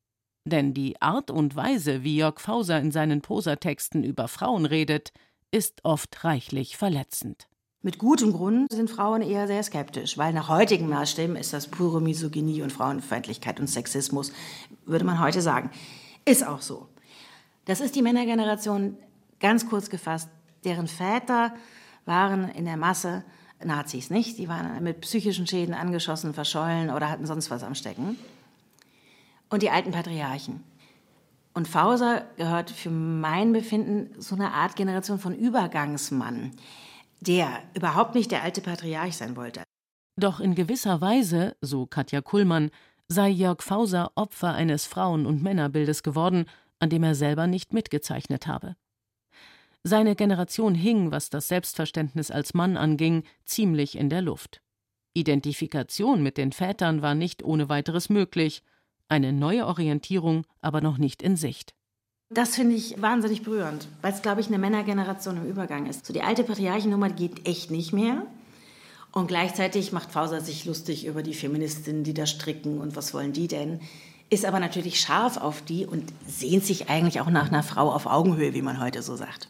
Denn 0.46 0.74
die 0.74 1.02
Art 1.02 1.32
und 1.32 1.56
Weise, 1.56 2.04
wie 2.04 2.18
Jörg 2.18 2.38
Fauser 2.38 2.78
in 2.78 2.92
seinen 2.92 3.20
Prosatexten 3.20 4.04
über 4.04 4.28
Frauen 4.28 4.64
redet, 4.64 5.12
ist 5.50 5.84
oft 5.84 6.22
reichlich 6.22 6.76
verletzend. 6.76 7.48
Mit 7.82 7.98
gutem 7.98 8.32
Grund 8.32 8.70
sind 8.70 8.88
Frauen 8.88 9.22
eher 9.22 9.48
sehr 9.48 9.62
skeptisch, 9.64 10.16
weil 10.18 10.32
nach 10.32 10.48
heutigen 10.48 10.88
Maßstäben 10.88 11.34
ist 11.34 11.52
das 11.52 11.66
pure 11.66 12.00
Misogynie 12.00 12.62
und 12.62 12.72
Frauenfeindlichkeit 12.72 13.58
und 13.58 13.66
Sexismus, 13.66 14.32
würde 14.84 15.04
man 15.04 15.20
heute 15.20 15.42
sagen. 15.42 15.70
Ist 16.24 16.46
auch 16.46 16.62
so. 16.62 16.86
Das 17.64 17.80
ist 17.80 17.96
die 17.96 18.02
Männergeneration, 18.02 18.96
ganz 19.40 19.68
kurz 19.68 19.90
gefasst, 19.90 20.28
deren 20.64 20.86
Väter 20.86 21.54
waren 22.04 22.48
in 22.50 22.66
der 22.66 22.76
Masse 22.76 23.24
Nazis, 23.64 24.10
nicht? 24.10 24.38
Die 24.38 24.48
waren 24.48 24.80
mit 24.84 25.00
psychischen 25.00 25.48
Schäden 25.48 25.74
angeschossen, 25.74 26.34
verschollen 26.34 26.90
oder 26.90 27.10
hatten 27.10 27.26
sonst 27.26 27.50
was 27.50 27.64
am 27.64 27.74
Stecken 27.74 28.16
und 29.50 29.62
die 29.62 29.70
alten 29.70 29.92
Patriarchen. 29.92 30.62
Und 31.54 31.68
Fauser 31.68 32.26
gehört 32.36 32.70
für 32.70 32.90
mein 32.90 33.52
Befinden 33.52 34.20
so 34.20 34.34
eine 34.34 34.52
Art 34.52 34.76
Generation 34.76 35.18
von 35.18 35.34
Übergangsmann, 35.34 36.52
der 37.20 37.62
überhaupt 37.74 38.14
nicht 38.14 38.30
der 38.30 38.42
alte 38.42 38.60
Patriarch 38.60 39.16
sein 39.16 39.36
wollte. 39.36 39.62
Doch 40.18 40.40
in 40.40 40.54
gewisser 40.54 41.00
Weise, 41.00 41.56
so 41.60 41.86
Katja 41.86 42.20
Kullmann, 42.20 42.70
sei 43.08 43.28
Jörg 43.28 43.62
Fauser 43.62 44.12
Opfer 44.16 44.52
eines 44.54 44.86
Frauen- 44.86 45.26
und 45.26 45.42
Männerbildes 45.42 46.02
geworden, 46.02 46.46
an 46.78 46.90
dem 46.90 47.02
er 47.04 47.14
selber 47.14 47.46
nicht 47.46 47.72
mitgezeichnet 47.72 48.46
habe. 48.46 48.76
Seine 49.82 50.16
Generation 50.16 50.74
hing, 50.74 51.12
was 51.12 51.30
das 51.30 51.48
Selbstverständnis 51.48 52.30
als 52.30 52.54
Mann 52.54 52.76
anging, 52.76 53.22
ziemlich 53.44 53.96
in 53.96 54.10
der 54.10 54.20
Luft. 54.20 54.60
Identifikation 55.14 56.22
mit 56.22 56.36
den 56.36 56.52
Vätern 56.52 57.02
war 57.02 57.14
nicht 57.14 57.42
ohne 57.44 57.68
weiteres 57.68 58.10
möglich, 58.10 58.62
eine 59.08 59.32
neue 59.32 59.66
Orientierung 59.66 60.46
aber 60.60 60.80
noch 60.80 60.98
nicht 60.98 61.22
in 61.22 61.36
Sicht. 61.36 61.74
Das 62.30 62.56
finde 62.56 62.74
ich 62.74 63.00
wahnsinnig 63.00 63.42
berührend, 63.42 63.86
weil 64.02 64.12
es, 64.12 64.22
glaube 64.22 64.40
ich, 64.40 64.48
eine 64.48 64.58
Männergeneration 64.58 65.36
im 65.36 65.46
Übergang 65.46 65.86
ist. 65.86 66.06
So 66.06 66.12
die 66.12 66.22
alte 66.22 66.42
Patriarchennummer 66.42 67.10
geht 67.10 67.46
echt 67.46 67.70
nicht 67.70 67.92
mehr. 67.92 68.26
Und 69.12 69.28
gleichzeitig 69.28 69.92
macht 69.92 70.12
Fauser 70.12 70.40
sich 70.40 70.64
lustig 70.64 71.06
über 71.06 71.22
die 71.22 71.34
Feministinnen, 71.34 72.04
die 72.04 72.14
da 72.14 72.26
stricken 72.26 72.80
und 72.80 72.96
was 72.96 73.14
wollen 73.14 73.32
die 73.32 73.48
denn. 73.48 73.80
ist 74.28 74.44
aber 74.44 74.58
natürlich 74.58 74.98
scharf 74.98 75.36
auf 75.36 75.62
die 75.62 75.86
und 75.86 76.12
sehnt 76.26 76.64
sich 76.64 76.90
eigentlich 76.90 77.20
auch 77.20 77.30
nach 77.30 77.46
einer 77.46 77.62
Frau 77.62 77.92
auf 77.92 78.06
Augenhöhe, 78.06 78.54
wie 78.54 78.62
man 78.62 78.80
heute 78.80 79.02
so 79.02 79.14
sagt. 79.14 79.48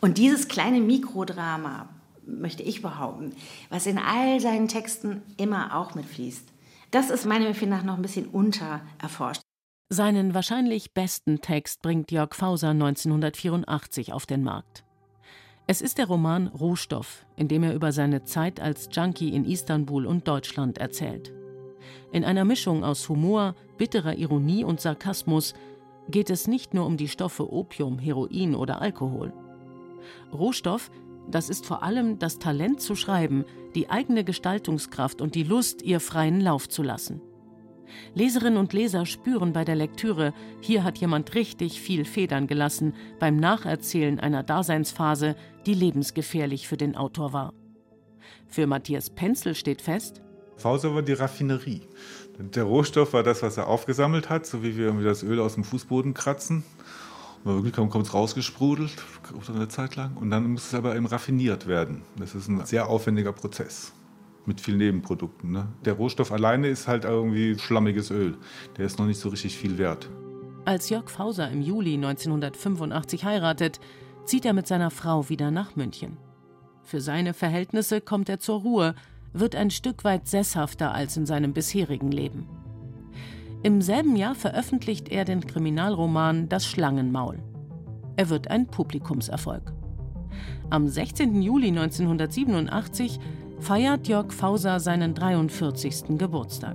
Und 0.00 0.18
dieses 0.18 0.48
kleine 0.48 0.80
Mikrodrama, 0.80 1.88
möchte 2.26 2.62
ich 2.62 2.82
behaupten, 2.82 3.34
was 3.68 3.86
in 3.86 3.98
all 3.98 4.40
seinen 4.40 4.68
Texten 4.68 5.22
immer 5.36 5.76
auch 5.76 5.94
mitfließt, 5.94 6.44
das 6.92 7.10
ist 7.10 7.26
meinem 7.26 7.48
Empfinden 7.48 7.74
nach 7.74 7.82
noch 7.82 7.96
ein 7.96 8.02
bisschen 8.02 8.28
untererforscht. 8.28 9.40
Seinen 9.88 10.34
wahrscheinlich 10.34 10.92
besten 10.92 11.40
Text 11.40 11.82
bringt 11.82 12.12
Jörg 12.12 12.34
Fauser 12.34 12.70
1984 12.70 14.12
auf 14.12 14.26
den 14.26 14.42
Markt. 14.42 14.84
Es 15.66 15.80
ist 15.80 15.98
der 15.98 16.06
Roman 16.06 16.48
Rohstoff, 16.48 17.24
in 17.36 17.48
dem 17.48 17.62
er 17.62 17.74
über 17.74 17.92
seine 17.92 18.24
Zeit 18.24 18.60
als 18.60 18.88
Junkie 18.92 19.34
in 19.34 19.44
Istanbul 19.44 20.06
und 20.06 20.28
Deutschland 20.28 20.78
erzählt. 20.78 21.32
In 22.10 22.24
einer 22.24 22.44
Mischung 22.44 22.84
aus 22.84 23.08
Humor, 23.08 23.54
bitterer 23.78 24.14
Ironie 24.14 24.64
und 24.64 24.80
Sarkasmus 24.80 25.54
geht 26.08 26.30
es 26.30 26.46
nicht 26.46 26.74
nur 26.74 26.86
um 26.86 26.96
die 26.96 27.08
Stoffe 27.08 27.50
Opium, 27.50 27.98
Heroin 27.98 28.54
oder 28.54 28.82
Alkohol. 28.82 29.32
Rohstoff, 30.32 30.90
das 31.28 31.48
ist 31.48 31.66
vor 31.66 31.82
allem 31.82 32.18
das 32.18 32.38
Talent 32.38 32.80
zu 32.80 32.94
schreiben, 32.94 33.44
die 33.74 33.90
eigene 33.90 34.24
Gestaltungskraft 34.24 35.20
und 35.20 35.34
die 35.34 35.44
Lust, 35.44 35.82
ihr 35.82 36.00
freien 36.00 36.40
Lauf 36.40 36.68
zu 36.68 36.82
lassen. 36.82 37.20
Leserinnen 38.14 38.58
und 38.58 38.72
Leser 38.72 39.04
spüren 39.06 39.52
bei 39.52 39.64
der 39.64 39.76
Lektüre, 39.76 40.32
hier 40.60 40.82
hat 40.84 40.98
jemand 40.98 41.34
richtig 41.34 41.80
viel 41.80 42.04
Federn 42.04 42.46
gelassen 42.46 42.94
beim 43.18 43.36
Nacherzählen 43.36 44.18
einer 44.18 44.42
Daseinsphase, 44.42 45.36
die 45.66 45.74
lebensgefährlich 45.74 46.68
für 46.68 46.76
den 46.76 46.96
Autor 46.96 47.32
war. 47.32 47.52
Für 48.46 48.66
Matthias 48.66 49.10
Penzel 49.10 49.54
steht 49.54 49.82
fest, 49.82 50.22
Fauser 50.56 50.94
war 50.94 51.02
die 51.02 51.12
Raffinerie. 51.12 51.82
Der 52.38 52.62
Rohstoff 52.64 53.12
war 53.12 53.22
das, 53.22 53.42
was 53.42 53.56
er 53.56 53.66
aufgesammelt 53.66 54.28
hat, 54.28 54.46
so 54.46 54.62
wie 54.62 54.76
wir 54.76 54.92
das 55.02 55.22
Öl 55.22 55.40
aus 55.40 55.54
dem 55.54 55.64
Fußboden 55.64 56.14
kratzen. 56.14 56.62
Und 57.44 57.50
wenn 57.50 57.56
wir 57.56 57.62
Glück 57.62 57.78
haben, 57.78 57.90
kommt 57.90 58.06
es 58.06 58.14
rausgesprudelt, 58.14 58.92
eine 59.54 59.68
Zeit 59.68 59.96
lang. 59.96 60.16
Und 60.16 60.30
dann 60.30 60.52
muss 60.52 60.66
es 60.66 60.74
aber 60.74 60.94
eben 60.94 61.06
raffiniert 61.06 61.66
werden. 61.66 62.02
Das 62.16 62.34
ist 62.34 62.48
ein 62.48 62.64
sehr 62.64 62.88
aufwendiger 62.88 63.32
Prozess 63.32 63.92
mit 64.46 64.60
vielen 64.60 64.78
Nebenprodukten. 64.78 65.52
Ne? 65.52 65.68
Der 65.84 65.94
Rohstoff 65.94 66.32
alleine 66.32 66.68
ist 66.68 66.88
halt 66.88 67.04
irgendwie 67.04 67.58
schlammiges 67.58 68.10
Öl. 68.10 68.36
Der 68.76 68.86
ist 68.86 68.98
noch 68.98 69.06
nicht 69.06 69.20
so 69.20 69.28
richtig 69.28 69.56
viel 69.56 69.78
wert. 69.78 70.08
Als 70.64 70.88
Jörg 70.88 71.08
Fauser 71.08 71.50
im 71.50 71.62
Juli 71.62 71.94
1985 71.94 73.24
heiratet, 73.24 73.80
zieht 74.24 74.44
er 74.44 74.52
mit 74.52 74.66
seiner 74.66 74.90
Frau 74.90 75.28
wieder 75.28 75.50
nach 75.50 75.74
München. 75.74 76.16
Für 76.84 77.00
seine 77.00 77.34
Verhältnisse 77.34 78.00
kommt 78.00 78.28
er 78.28 78.38
zur 78.38 78.60
Ruhe 78.60 78.94
wird 79.32 79.56
ein 79.56 79.70
Stück 79.70 80.04
weit 80.04 80.28
sesshafter 80.28 80.92
als 80.92 81.16
in 81.16 81.26
seinem 81.26 81.52
bisherigen 81.52 82.12
Leben. 82.12 82.46
Im 83.64 83.80
selben 83.80 84.16
Jahr 84.16 84.34
veröffentlicht 84.34 85.08
er 85.08 85.24
den 85.24 85.46
Kriminalroman 85.46 86.48
Das 86.48 86.66
Schlangenmaul. 86.66 87.38
Er 88.16 88.28
wird 88.28 88.50
ein 88.50 88.66
Publikumserfolg. 88.66 89.72
Am 90.68 90.88
16. 90.88 91.40
Juli 91.40 91.68
1987 91.68 93.20
feiert 93.60 94.08
Jörg 94.08 94.32
Fauser 94.32 94.80
seinen 94.80 95.14
43. 95.14 96.18
Geburtstag. 96.18 96.74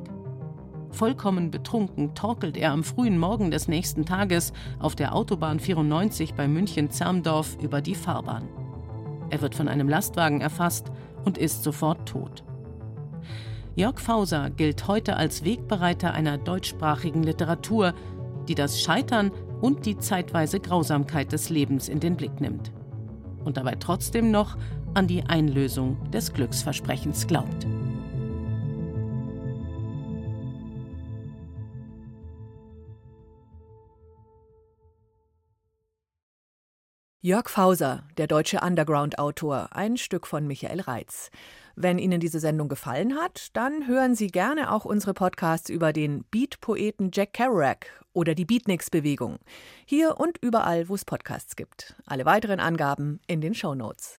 Vollkommen 0.89 1.51
betrunken 1.51 2.15
torkelt 2.15 2.55
er 2.55 2.71
am 2.71 2.85
frühen 2.85 3.17
Morgen 3.17 3.51
des 3.51 3.67
nächsten 3.67 4.05
Tages 4.05 4.53
auf 4.79 4.95
der 4.95 5.13
Autobahn 5.13 5.59
94 5.59 6.35
bei 6.35 6.47
München-Zermdorf 6.47 7.57
über 7.61 7.81
die 7.81 7.95
Fahrbahn. 7.95 8.47
Er 9.29 9.41
wird 9.41 9.55
von 9.55 9.67
einem 9.67 9.89
Lastwagen 9.89 10.39
erfasst 10.39 10.89
und 11.25 11.37
ist 11.37 11.63
sofort 11.63 12.07
tot. 12.07 12.46
Jörg 13.77 13.99
Fauser 13.99 14.49
gilt 14.49 14.87
heute 14.87 15.17
als 15.17 15.43
Wegbereiter 15.43 16.11
einer 16.11 16.39
deutschsprachigen 16.39 17.21
Literatur, 17.21 17.93
die 18.47 18.55
das 18.55 18.81
Scheitern 18.81 19.31
und 19.61 19.85
die 19.85 19.99
zeitweise 19.99 20.59
Grausamkeit 20.59 21.31
des 21.31 21.51
Lebens 21.51 21.87
in 21.87 21.99
den 21.99 22.17
Blick 22.17 22.41
nimmt 22.41 22.71
und 23.45 23.55
dabei 23.55 23.75
trotzdem 23.79 24.31
noch 24.31 24.57
an 24.95 25.05
die 25.05 25.25
Einlösung 25.25 26.09
des 26.09 26.33
Glücksversprechens 26.33 27.27
glaubt. 27.27 27.67
Jörg 37.19 37.49
Fauser, 37.49 38.03
der 38.17 38.27
deutsche 38.27 38.59
Underground-Autor, 38.59 39.69
ein 39.71 39.97
Stück 39.97 40.27
von 40.27 40.45
Michael 40.45 40.81
Reitz. 40.81 41.31
Wenn 41.75 41.97
Ihnen 41.97 42.19
diese 42.19 42.39
Sendung 42.39 42.69
gefallen 42.69 43.15
hat, 43.15 43.47
dann 43.53 43.87
hören 43.87 44.13
Sie 44.13 44.27
gerne 44.27 44.71
auch 44.71 44.85
unsere 44.85 45.15
Podcasts 45.15 45.67
über 45.71 45.93
den 45.93 46.25
Beat-Poeten 46.25 47.09
Jack 47.11 47.33
Kerouac 47.33 47.87
oder 48.13 48.35
die 48.35 48.45
Beatniks-Bewegung. 48.45 49.39
Hier 49.87 50.19
und 50.19 50.37
überall, 50.43 50.89
wo 50.89 50.93
es 50.93 51.05
Podcasts 51.05 51.55
gibt. 51.55 51.95
Alle 52.05 52.25
weiteren 52.25 52.59
Angaben 52.59 53.19
in 53.25 53.41
den 53.41 53.55
Show 53.55 53.73
Notes. 53.73 54.19